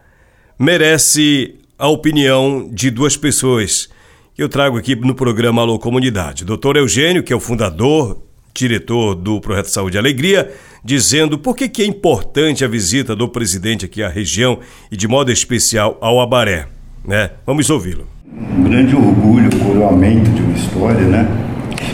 [0.57, 3.89] merece a opinião de duas pessoas
[4.33, 6.45] que eu trago aqui no programa Alô Comunidade.
[6.45, 8.23] Doutor Eugênio, que é o fundador,
[8.55, 10.55] diretor do Projeto Saúde e Alegria,
[10.85, 15.09] dizendo por que, que é importante a visita do presidente aqui à região e de
[15.09, 16.69] modo especial ao Abaré.
[17.05, 17.33] Né?
[17.45, 21.29] Vamos ouvi-lo um grande orgulho, coroamento de uma história, né?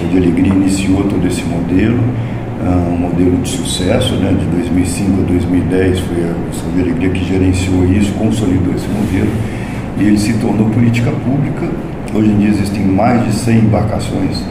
[0.04, 4.32] O de Alegria iniciou todo esse modelo, uh, um modelo de sucesso, né?
[4.38, 9.30] De 2005 a 2010 foi a Saúde de Alegria que gerenciou isso, consolidou esse modelo
[9.98, 11.68] e ele se tornou política pública.
[12.14, 14.44] Hoje em dia existem mais de 100 embarcações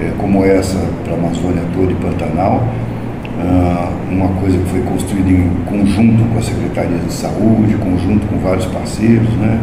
[0.00, 2.68] é, como essa para a Amazônia toda e Pantanal.
[3.32, 8.38] Uh, uma coisa que foi construída em conjunto com a Secretaria de Saúde, conjunto com
[8.38, 9.58] vários parceiros, né?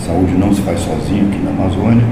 [0.00, 2.04] Saúde não se faz sozinho aqui na Amazônia.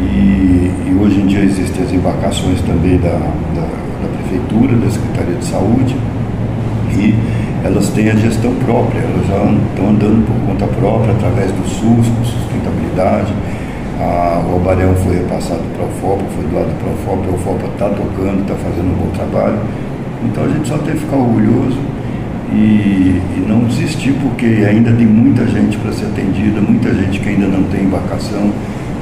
[0.00, 3.66] E, e hoje em dia existem as embarcações também da, da,
[4.02, 5.96] da, Prefeitura, da Secretaria de Saúde,
[6.94, 7.14] e
[7.64, 12.06] elas têm a gestão própria, elas já estão andando por conta própria, através do SUS,
[12.06, 13.32] com sustentabilidade.
[13.98, 17.66] A, o Albarel foi repassado para o FOPA, foi doado para o FOPA, o FOPA
[17.66, 19.58] está tocando, está fazendo um bom trabalho.
[20.24, 21.78] Então a gente só tem que ficar orgulhoso
[22.52, 27.28] e, e não desistir, porque ainda tem muita gente para ser atendida, muita gente que
[27.28, 28.52] ainda não tem embarcação.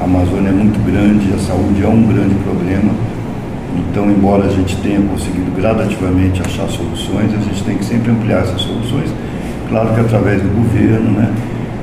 [0.00, 2.92] A Amazônia é muito grande, a saúde é um grande problema.
[3.76, 8.42] Então, embora a gente tenha conseguido gradativamente achar soluções, a gente tem que sempre ampliar
[8.42, 9.10] essas soluções.
[9.68, 11.32] Claro que através do governo, né?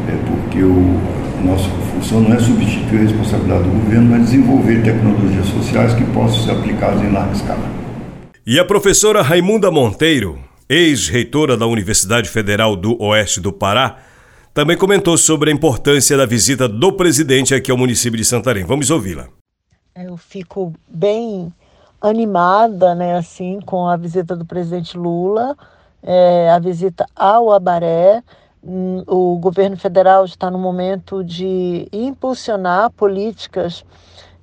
[0.09, 0.97] É porque o,
[1.39, 6.03] a nossa função não é substituir a responsabilidade do governo, mas desenvolver tecnologias sociais que
[6.05, 7.63] possam ser aplicadas em larga escala.
[8.45, 10.37] E a professora Raimunda Monteiro,
[10.69, 13.97] ex-reitora da Universidade Federal do Oeste do Pará,
[14.53, 18.63] também comentou sobre a importância da visita do presidente aqui ao município de Santarém.
[18.63, 19.27] Vamos ouvi-la.
[19.95, 21.51] Eu fico bem
[22.01, 25.55] animada, né, assim, com a visita do presidente Lula,
[26.01, 28.21] é, a visita ao Abaré.
[28.63, 33.83] Hum, o governo federal está no momento de impulsionar políticas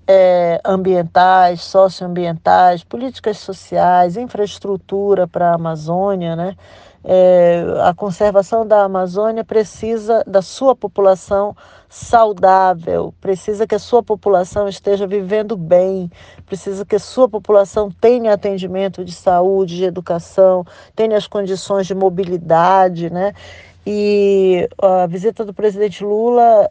[0.07, 6.57] é, ambientais, socioambientais, políticas sociais, infraestrutura para a Amazônia, né?
[7.03, 11.57] É, a conservação da Amazônia precisa da sua população
[11.89, 16.11] saudável, precisa que a sua população esteja vivendo bem,
[16.45, 21.95] precisa que a sua população tenha atendimento de saúde, de educação, tenha as condições de
[21.95, 23.33] mobilidade, né?
[23.87, 26.69] E a visita do presidente Lula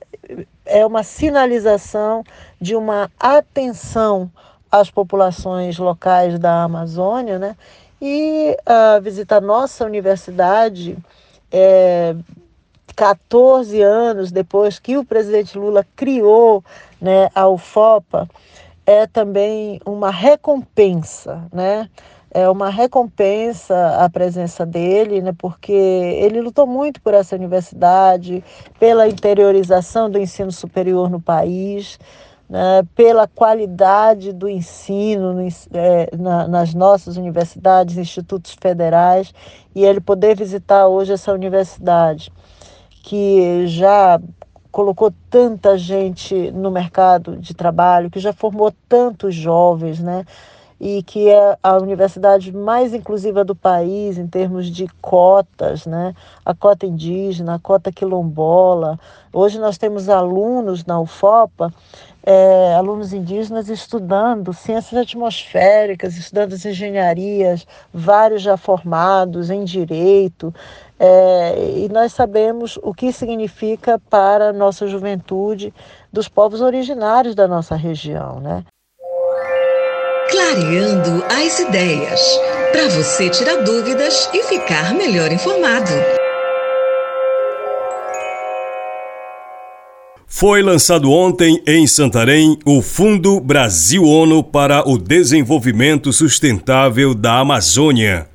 [0.70, 2.24] é uma sinalização
[2.62, 4.32] de uma atenção
[4.72, 7.56] às populações locais da Amazônia, né?
[8.02, 10.98] E a visita à nossa universidade,
[11.52, 12.16] é,
[12.96, 16.64] 14 anos depois que o presidente Lula criou
[17.02, 18.30] né, a UFOPA,
[18.86, 21.90] é também uma recompensa, né?
[22.32, 28.44] É uma recompensa a presença dele, né, porque ele lutou muito por essa universidade,
[28.80, 32.00] pela interiorização do ensino superior no país,
[32.48, 39.34] né, pela qualidade do ensino no, é, na, nas nossas universidades, institutos federais,
[39.74, 42.32] e ele poder visitar hoje essa universidade,
[43.04, 44.20] que já
[44.72, 50.26] colocou tanta gente no mercado de trabalho, que já formou tantos jovens, né?
[50.80, 56.14] E que é a universidade mais inclusiva do país em termos de cotas, né?
[56.46, 59.00] A cota indígena, a cota quilombola.
[59.34, 61.74] Hoje nós temos alunos na UFOPA
[62.24, 70.54] é, alunos indígenas estudando ciências atmosféricas, estudando as engenharias, vários já formados em direito,
[71.00, 75.74] é, e nós sabemos o que significa para a nossa juventude
[76.12, 78.40] dos povos originários da nossa região.
[78.40, 78.66] Né?
[80.32, 82.22] Clareando as ideias,
[82.72, 85.92] para você tirar dúvidas e ficar melhor informado.
[90.28, 98.28] Foi lançado ontem em Santarém o Fundo Brasil ONU para o Desenvolvimento Sustentável da Amazônia.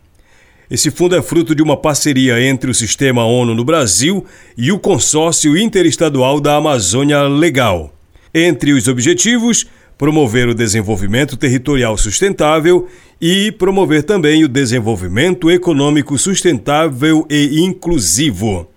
[0.69, 4.27] Esse fundo é fruto de uma parceria entre o Sistema ONU no Brasil
[4.59, 7.95] e o Consórcio Interestadual da Amazônia Legal.
[8.35, 9.65] Entre os objetivos,
[9.97, 12.89] promover o desenvolvimento territorial sustentável
[13.21, 18.69] e promover também o desenvolvimento econômico sustentável e inclusivo.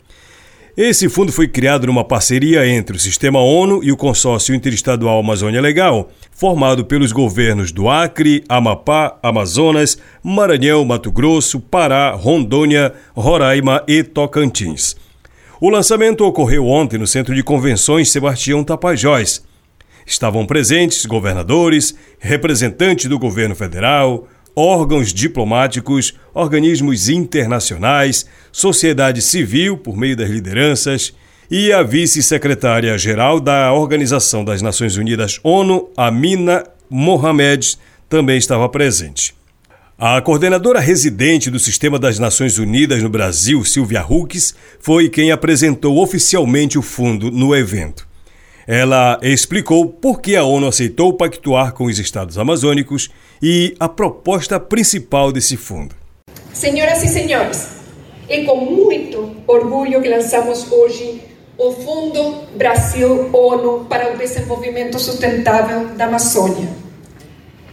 [0.77, 5.59] Esse fundo foi criado numa parceria entre o Sistema ONU e o Consórcio Interestadual Amazônia
[5.59, 14.03] Legal, formado pelos governos do Acre, Amapá, Amazonas, Maranhão, Mato Grosso, Pará, Rondônia, Roraima e
[14.03, 14.95] Tocantins.
[15.59, 19.46] O lançamento ocorreu ontem no Centro de Convenções Sebastião Tapajós.
[20.07, 30.15] Estavam presentes governadores, representantes do governo federal, órgãos diplomáticos, organismos internacionais, sociedade civil por meio
[30.15, 31.13] das lideranças
[31.51, 37.77] e a vice-secretária-geral da Organização das Nações Unidas ONU, Amina Mohamed,
[38.07, 39.35] também estava presente.
[39.97, 46.01] A coordenadora residente do Sistema das Nações Unidas no Brasil, Silvia Hucks, foi quem apresentou
[46.01, 48.07] oficialmente o fundo no evento.
[48.67, 53.09] Ela explicou por que a ONU aceitou pactuar com os estados amazônicos
[53.41, 55.95] e a proposta principal desse fundo.
[56.51, 57.69] Senhoras e senhores,
[58.27, 61.21] é com muito orgulho que lançamos hoje
[61.57, 66.67] o Fundo Brasil ONU para o Desenvolvimento Sustentável da Amazônia.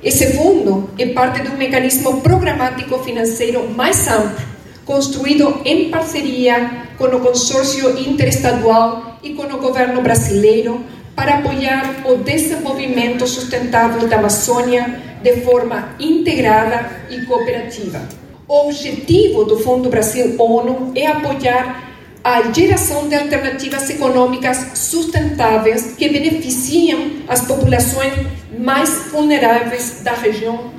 [0.00, 4.46] Esse fundo é parte de um mecanismo programático financeiro mais amplo,
[4.84, 10.84] construído em parceria com o consórcio interestadual e com o governo brasileiro
[11.16, 18.06] para apoiar o desenvolvimento sustentável da Amazônia de forma integrada e cooperativa.
[18.46, 26.08] O objetivo do Fundo Brasil ONU é apoiar a geração de alternativas econômicas sustentáveis que
[26.08, 28.12] beneficiam as populações
[28.58, 30.72] mais vulneráveis da região,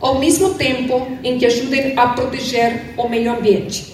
[0.00, 3.91] ao mesmo tempo em que ajudem a proteger o meio ambiente.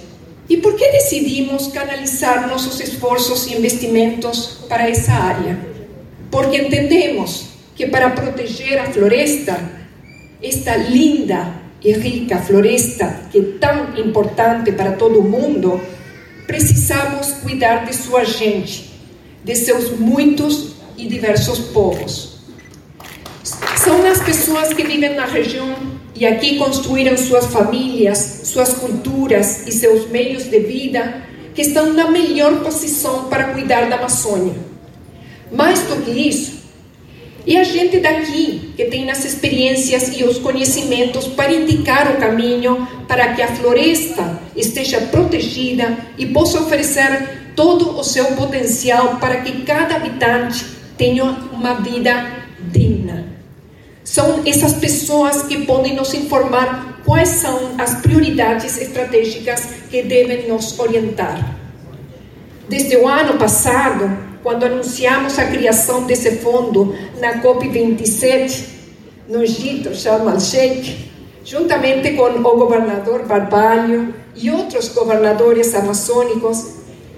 [0.48, 5.58] E por que decidimos canalizar nossos esforços e investimentos para essa área?
[6.30, 9.60] Porque entendemos que para proteger a floresta,
[10.42, 15.80] esta linda e rica floresta que é tão importante para todo mundo,
[16.46, 18.90] precisamos cuidar de sua gente,
[19.44, 22.38] de seus muitos e diversos povos.
[23.76, 29.72] São as pessoas que vivem na região e aqui construíram suas famílias, suas culturas e
[29.72, 31.22] seus meios de vida
[31.54, 34.54] que estão na melhor posição para cuidar da Amazônia.
[35.50, 36.58] Mais do que isso,
[37.46, 42.86] é a gente daqui que tem as experiências e os conhecimentos para indicar o caminho
[43.08, 49.62] para que a floresta esteja protegida e possa oferecer todo o seu potencial para que
[49.62, 50.64] cada habitante
[50.96, 52.30] tenha uma vida
[52.60, 53.37] digna.
[54.10, 60.78] São essas pessoas que podem nos informar quais são as prioridades estratégicas que devem nos
[60.78, 61.54] orientar.
[62.66, 64.10] Desde o ano passado,
[64.42, 68.64] quando anunciamos a criação desse fundo na COP27,
[69.28, 71.10] no Egito, Sharm el-Sheikh,
[71.44, 76.76] juntamente com o governador Barbalho e outros governadores amazônicos,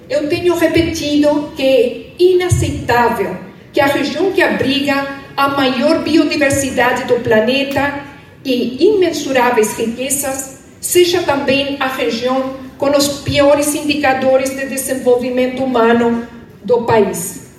[0.09, 3.36] eu tenho repetido que é inaceitável
[3.72, 8.05] que a região que abriga a maior biodiversidade do planeta
[8.45, 16.28] e imensuráveis riquezas seja também a região com os piores indicadores de desenvolvimento humano
[16.62, 17.53] do país.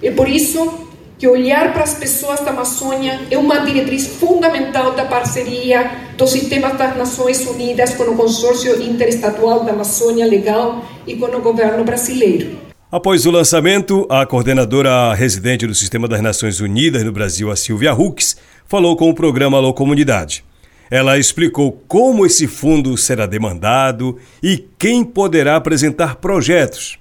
[0.00, 0.88] É por isso
[1.18, 6.74] que olhar para as pessoas da Amazônia é uma diretriz fundamental da parceria do Sistema
[6.74, 12.63] das Nações Unidas com o Consórcio Interestadual da Amazônia Legal e com o governo brasileiro.
[12.90, 17.92] Após o lançamento, a coordenadora residente do Sistema das Nações Unidas no Brasil, a Silvia
[17.92, 20.44] Hux, falou com o programa Alô Comunidade.
[20.90, 26.98] Ela explicou como esse fundo será demandado e quem poderá apresentar projetos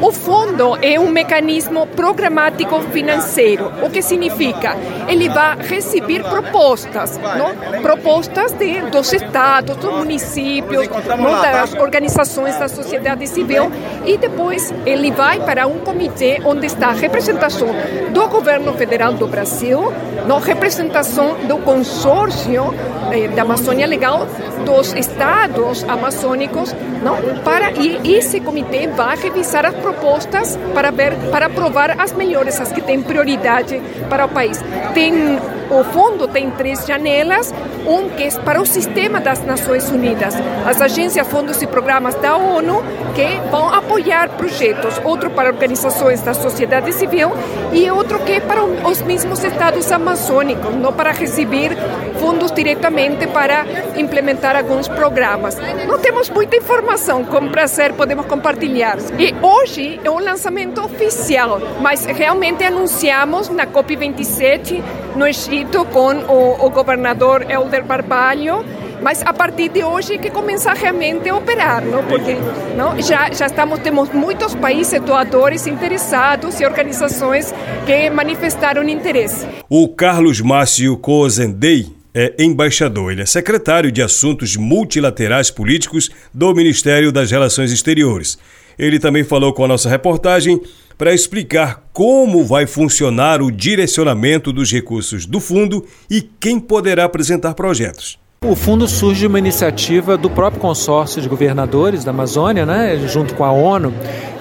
[0.00, 4.74] O fundo é um mecanismo programático financeiro, o que significa
[5.06, 7.82] ele vai receber propostas, não?
[7.82, 11.42] propostas de, dos estados, dos municípios, não?
[11.42, 13.70] das organizações da sociedade civil
[14.06, 17.68] e depois ele vai para um comitê onde está a representação
[18.12, 19.92] do governo federal do Brasil,
[20.26, 20.38] não?
[20.38, 22.72] representação do consórcio
[23.12, 24.26] eh, da Amazônia Legal,
[24.64, 27.16] dos estados amazônicos, não?
[27.42, 32.72] para e esse comitê vai revisar as propostas para ver, para aprovar as melhores, as
[32.72, 34.62] que têm prioridade para o país.
[34.94, 35.38] Tem
[35.70, 37.52] o fundo tem três janelas,
[37.86, 42.36] um que é para o sistema das Nações Unidas, as agências, fundos e programas da
[42.36, 47.32] ONU que vão apoiar projetos, outro para organizações da sociedade civil
[47.72, 51.76] e outro que é para os mesmos estados amazônicos, não para receber
[52.18, 53.64] fundos diretamente para
[53.96, 55.56] implementar alguns programas.
[55.86, 58.98] Não temos muita informação, com prazer podemos compartilhar.
[59.18, 64.82] E hoje é um lançamento oficial, mas realmente anunciamos na COP27
[65.14, 68.64] no Egito com o, o governador Helder Barbalho
[69.02, 72.02] mas a partir de hoje que começa realmente a operar, não?
[72.04, 72.36] Porque
[72.76, 73.00] não?
[73.00, 77.54] Já já estamos temos muitos países doadores interessados e organizações
[77.84, 79.46] que manifestaram interesse.
[79.68, 87.12] O Carlos Márcio Cozendei é embaixador, ele é secretário de Assuntos Multilaterais Políticos do Ministério
[87.12, 88.38] das Relações Exteriores.
[88.78, 90.58] Ele também falou com a nossa reportagem
[90.96, 97.52] para explicar como vai funcionar o direcionamento dos recursos do fundo e quem poderá apresentar
[97.52, 98.18] projetos.
[98.44, 103.34] O fundo surge de uma iniciativa do próprio consórcio de governadores da Amazônia, né, junto
[103.34, 103.94] com a ONU.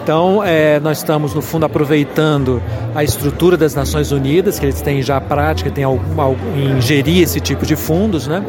[0.03, 2.61] Então, é, nós estamos, no fundo, aproveitando
[2.93, 7.23] a estrutura das Nações Unidas, que eles têm já a prática, têm algum, em gerir
[7.23, 8.45] esse tipo de fundos, né?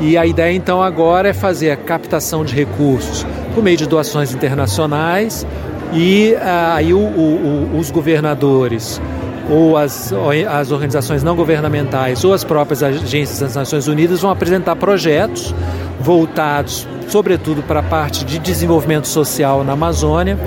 [0.00, 4.32] E a ideia, então, agora é fazer a captação de recursos por meio de doações
[4.32, 5.46] internacionais
[5.92, 9.00] e ah, aí o, o, os governadores
[9.48, 10.12] ou as,
[10.48, 15.54] as organizações não governamentais ou as próprias agências das Nações Unidas vão apresentar projetos
[16.00, 20.38] voltados, sobretudo, para a parte de desenvolvimento social na Amazônia.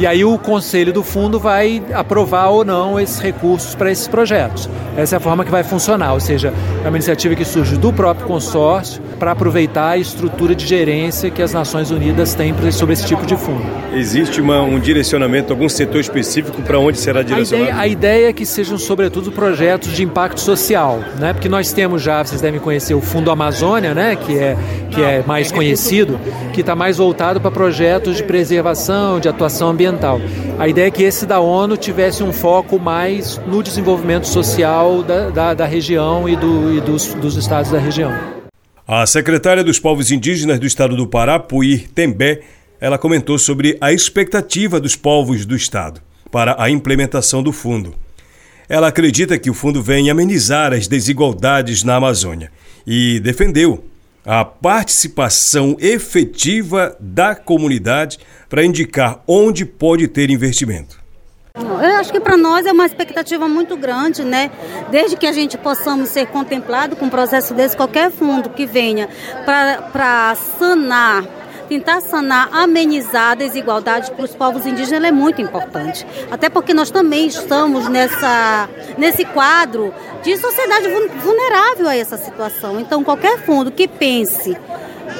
[0.00, 4.66] E aí o conselho do fundo vai aprovar ou não esses recursos para esses projetos.
[4.96, 7.92] Essa é a forma que vai funcionar, ou seja, é uma iniciativa que surge do
[7.92, 13.06] próprio consórcio para aproveitar a estrutura de gerência que as Nações Unidas têm sobre esse
[13.06, 13.62] tipo de fundo.
[13.92, 17.70] Existe uma, um direcionamento, algum setor específico para onde será direcionado?
[17.70, 21.34] A ideia, a ideia, é que sejam, sobretudo, projetos de impacto social, né?
[21.34, 24.16] porque nós temos já, vocês devem conhecer o Fundo Amazônia, né?
[24.16, 24.56] que, é,
[24.90, 26.18] que é mais conhecido,
[26.54, 29.89] que está mais voltado para projetos de preservação, de atuação ambiental.
[30.58, 35.30] A ideia é que esse da ONU tivesse um foco mais no desenvolvimento social da,
[35.30, 38.12] da, da região e, do, e dos, dos estados da região.
[38.86, 42.40] A secretária dos Povos Indígenas do estado do Pará, Puir Tembé,
[42.80, 47.94] ela comentou sobre a expectativa dos povos do estado para a implementação do fundo.
[48.68, 52.50] Ela acredita que o fundo vem amenizar as desigualdades na Amazônia
[52.86, 53.84] e defendeu
[54.24, 58.18] a participação efetiva da comunidade
[58.48, 61.00] para indicar onde pode ter investimento.
[61.54, 64.50] Eu acho que para nós é uma expectativa muito grande, né?
[64.90, 69.08] Desde que a gente possamos ser contemplados com um processo desse, qualquer fundo que venha
[69.44, 71.24] para sanar
[71.70, 76.04] tentar sanar, amenizar a desigualdade para os povos indígenas é muito importante.
[76.28, 78.68] Até porque nós também estamos nessa,
[78.98, 80.88] nesse quadro de sociedade
[81.22, 82.80] vulnerável a essa situação.
[82.80, 84.56] Então, qualquer fundo que pense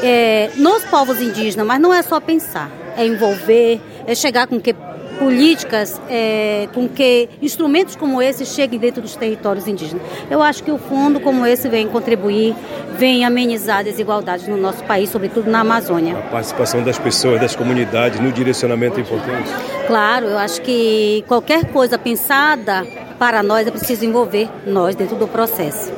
[0.02, 4.74] é, nos povos indígenas, mas não é só pensar, é envolver, é chegar com que
[5.20, 10.02] políticas é, com que instrumentos como esse cheguem dentro dos territórios indígenas.
[10.30, 12.56] Eu acho que o fundo como esse vem contribuir,
[12.98, 16.16] vem amenizar desigualdades no nosso país, sobretudo na Amazônia.
[16.16, 19.50] A participação das pessoas, das comunidades no direcionamento é importante?
[19.86, 22.86] Claro, eu acho que qualquer coisa pensada
[23.18, 25.92] para nós é preciso envolver nós dentro do processo.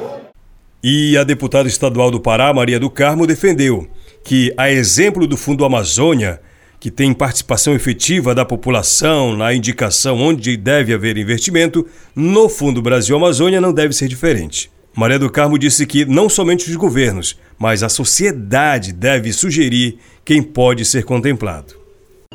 [0.82, 3.86] E a deputada estadual do Pará, Maria do Carmo, defendeu
[4.24, 6.40] que, a exemplo do Fundo Amazônia,
[6.82, 13.14] que tem participação efetiva da população na indicação onde deve haver investimento, no Fundo Brasil
[13.14, 14.68] Amazônia não deve ser diferente.
[14.92, 20.42] Maria do Carmo disse que não somente os governos, mas a sociedade deve sugerir quem
[20.42, 21.81] pode ser contemplado.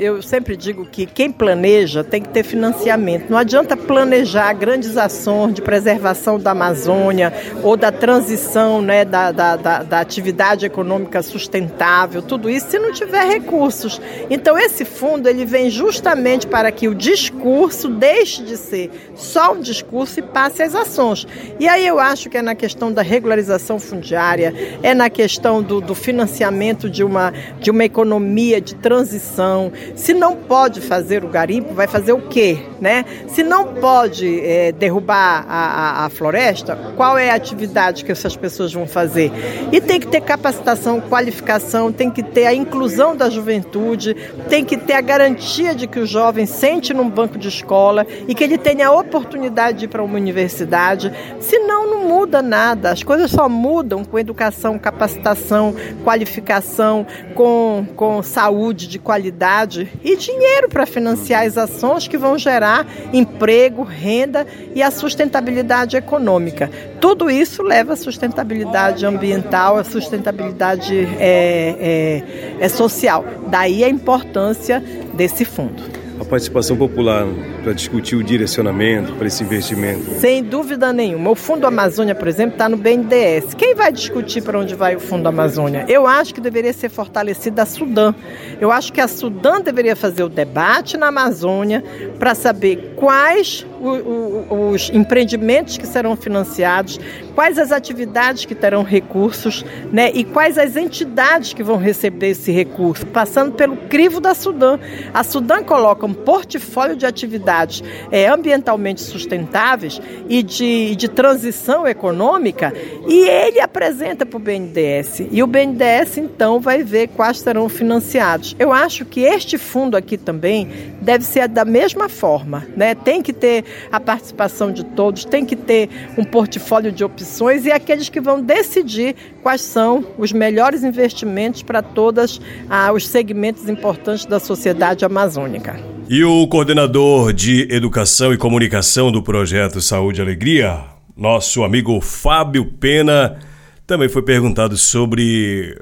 [0.00, 3.28] Eu sempre digo que quem planeja tem que ter financiamento.
[3.28, 7.32] Não adianta planejar grandes ações de preservação da Amazônia
[7.64, 12.92] ou da transição né, da, da, da, da atividade econômica sustentável, tudo isso, se não
[12.92, 14.00] tiver recursos.
[14.30, 19.60] Então, esse fundo ele vem justamente para que o discurso deixe de ser só um
[19.60, 21.26] discurso e passe às ações.
[21.58, 25.80] E aí eu acho que é na questão da regularização fundiária, é na questão do,
[25.80, 31.74] do financiamento de uma, de uma economia de transição, Se não pode fazer o garimpo,
[31.74, 32.58] vai fazer o quê?
[32.80, 33.04] Né?
[33.28, 38.36] Se não pode é, derrubar a, a, a floresta, qual é a atividade que essas
[38.36, 39.30] pessoas vão fazer?
[39.72, 44.14] E tem que ter capacitação, qualificação, tem que ter a inclusão da juventude,
[44.48, 48.34] tem que ter a garantia de que o jovem sente num banco de escola e
[48.34, 51.12] que ele tenha a oportunidade de ir para uma universidade.
[51.40, 52.90] Senão, não muda nada.
[52.90, 55.74] As coisas só mudam com educação, capacitação,
[56.04, 62.86] qualificação, com, com saúde de qualidade e dinheiro para financiar as ações que vão gerar
[63.12, 66.70] emprego, renda e a sustentabilidade econômica.
[67.00, 72.22] Tudo isso leva à sustentabilidade ambiental, à sustentabilidade é,
[72.60, 73.24] é, é social.
[73.48, 74.82] Daí a importância
[75.14, 77.26] desse fundo a participação popular
[77.62, 80.18] para discutir o direcionamento para esse investimento?
[80.20, 81.30] Sem dúvida nenhuma.
[81.30, 83.54] O Fundo Amazônia, por exemplo, está no BNDES.
[83.54, 85.84] Quem vai discutir para onde vai o Fundo Amazônia?
[85.88, 88.14] Eu acho que deveria ser fortalecida a Sudã.
[88.60, 91.82] Eu acho que a Sudã deveria fazer o debate na Amazônia
[92.18, 96.98] para saber quais os empreendimentos que serão financiados,
[97.34, 102.50] quais as atividades que terão recursos, né, e quais as entidades que vão receber esse
[102.50, 104.78] recurso, passando pelo crivo da Sudã.
[105.14, 112.72] A Sudã coloca um portfólio de atividades é, ambientalmente sustentáveis e de, de transição econômica,
[113.06, 115.28] e ele apresenta para o BNDES.
[115.30, 118.56] E o BNDES então vai ver quais serão financiados.
[118.58, 120.68] Eu acho que este fundo aqui também
[121.00, 122.94] deve ser da mesma forma, né?
[122.94, 127.72] Tem que ter a participação de todos, tem que ter um portfólio de opções e
[127.72, 134.24] aqueles que vão decidir quais são os melhores investimentos para todos ah, os segmentos importantes
[134.24, 135.78] da sociedade amazônica.
[136.08, 140.84] E o coordenador de Educação e Comunicação do projeto Saúde e Alegria,
[141.16, 143.38] nosso amigo Fábio Pena,
[143.86, 145.76] também foi perguntado sobre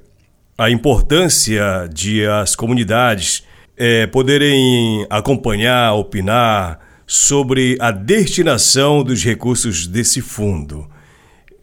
[0.59, 3.45] a importância de as comunidades
[3.77, 10.87] é, poderem acompanhar, opinar sobre a destinação dos recursos desse fundo.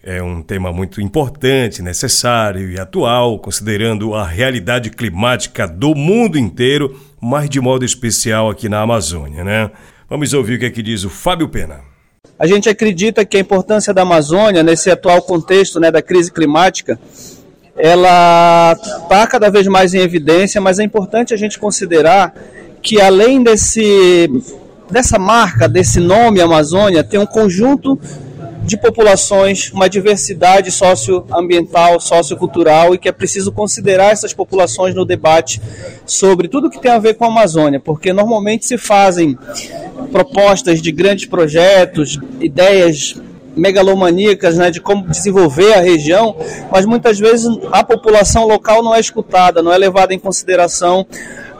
[0.01, 6.99] É um tema muito importante, necessário e atual, considerando a realidade climática do mundo inteiro,
[7.21, 9.71] mas de modo especial aqui na Amazônia, né?
[10.09, 11.79] Vamos ouvir o que é que diz o Fábio Pena.
[12.37, 16.99] A gente acredita que a importância da Amazônia nesse atual contexto né, da crise climática,
[17.77, 22.35] ela está cada vez mais em evidência, mas é importante a gente considerar
[22.81, 24.29] que além desse
[24.89, 27.99] dessa marca, desse nome Amazônia, tem um conjunto
[28.63, 35.61] de populações, uma diversidade socioambiental, sociocultural e que é preciso considerar essas populações no debate
[36.05, 39.37] sobre tudo que tem a ver com a Amazônia, porque normalmente se fazem
[40.11, 43.15] propostas de grandes projetos, ideias
[43.55, 46.35] megalomaníacas né, de como desenvolver a região,
[46.71, 51.05] mas muitas vezes a população local não é escutada, não é levada em consideração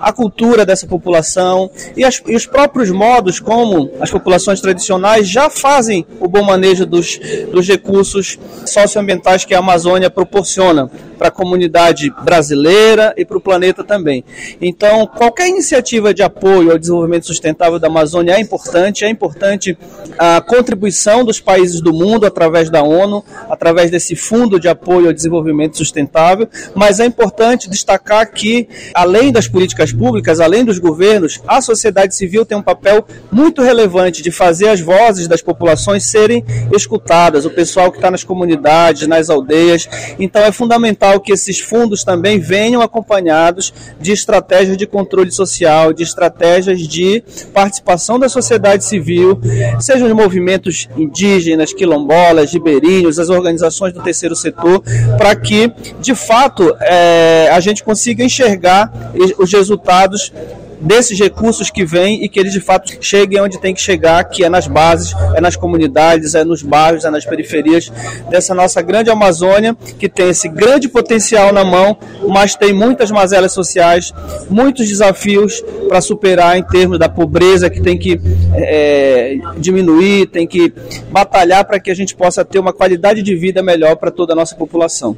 [0.03, 1.71] a cultura dessa população.
[1.95, 6.85] E, as, e, os próprios modos como as populações tradicionais já fazem o bom manejo
[6.85, 13.41] dos, dos recursos socioambientais que a Amazônia proporciona para a comunidade brasileira e para o
[13.41, 14.25] planeta também.
[14.61, 19.77] Então, qualquer iniciativa de apoio ao desenvolvimento sustentável da Amazônia é importante, é importante
[20.17, 25.13] a contribuição dos países do mundo através da ONU, através desse fundo de apoio ao
[25.13, 31.61] desenvolvimento sustentável, mas é importante destacar que, além das políticas públicas, além dos governos, a
[31.61, 37.45] sociedade civil tem um papel muito relevante de fazer as vozes das populações serem escutadas,
[37.45, 39.87] o pessoal que está nas comunidades, nas aldeias.
[40.19, 46.03] Então, é fundamental que esses fundos também venham acompanhados de estratégias de controle social, de
[46.03, 47.23] estratégias de
[47.53, 49.39] participação da sociedade civil,
[49.79, 54.81] sejam os movimentos indígenas, quilombolas, ribeirinhos, as organizações do terceiro setor,
[55.17, 58.91] para que, de fato, é, a gente consiga enxergar
[59.37, 59.53] os
[59.84, 60.31] resultados
[60.79, 64.43] desses recursos que vêm e que eles de fato cheguem onde tem que chegar, que
[64.43, 67.89] é nas bases, é nas comunidades, é nos bairros, é nas periferias
[68.29, 73.53] dessa nossa grande Amazônia, que tem esse grande potencial na mão, mas tem muitas mazelas
[73.53, 74.11] sociais,
[74.49, 78.19] muitos desafios para superar em termos da pobreza que tem que
[78.55, 80.73] é, diminuir, tem que
[81.09, 84.36] batalhar para que a gente possa ter uma qualidade de vida melhor para toda a
[84.36, 85.15] nossa população.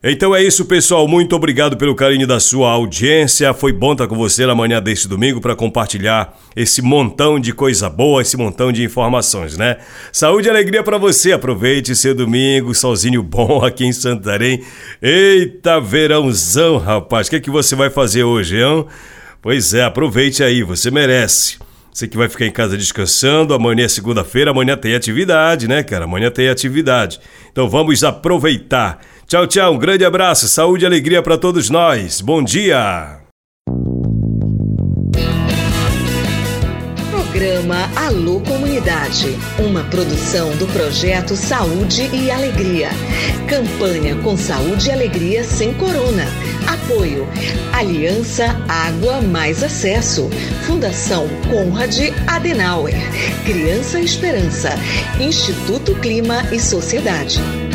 [0.00, 1.08] Então é isso, pessoal.
[1.08, 3.52] Muito obrigado pelo carinho da sua audiência.
[3.52, 7.90] Foi bom estar com você na manhã deste domingo para compartilhar esse montão de coisa
[7.90, 9.78] boa, esse montão de informações, né?
[10.12, 11.32] Saúde e alegria para você.
[11.32, 14.62] Aproveite seu domingo, sozinho bom aqui em Santarém.
[15.02, 17.26] Eita, verãozão, rapaz.
[17.26, 18.86] O que, é que você vai fazer hoje, hein?
[19.42, 21.58] Pois é, aproveite aí, você merece.
[21.92, 26.04] Você que vai ficar em casa descansando, amanhã é segunda-feira, amanhã tem atividade, né, cara?
[26.04, 27.18] Amanhã tem atividade.
[27.50, 29.00] Então vamos aproveitar.
[29.28, 29.74] Tchau, tchau.
[29.74, 32.22] Um grande abraço, saúde e alegria para todos nós.
[32.22, 33.18] Bom dia.
[37.10, 42.88] Programa Alô Comunidade, uma produção do projeto Saúde e Alegria.
[43.46, 46.24] Campanha com Saúde e Alegria sem Corona.
[46.66, 47.28] Apoio
[47.74, 50.30] Aliança Água Mais Acesso.
[50.66, 52.96] Fundação Conrad Adenauer.
[53.44, 54.70] Criança Esperança.
[55.20, 57.67] Instituto Clima e Sociedade.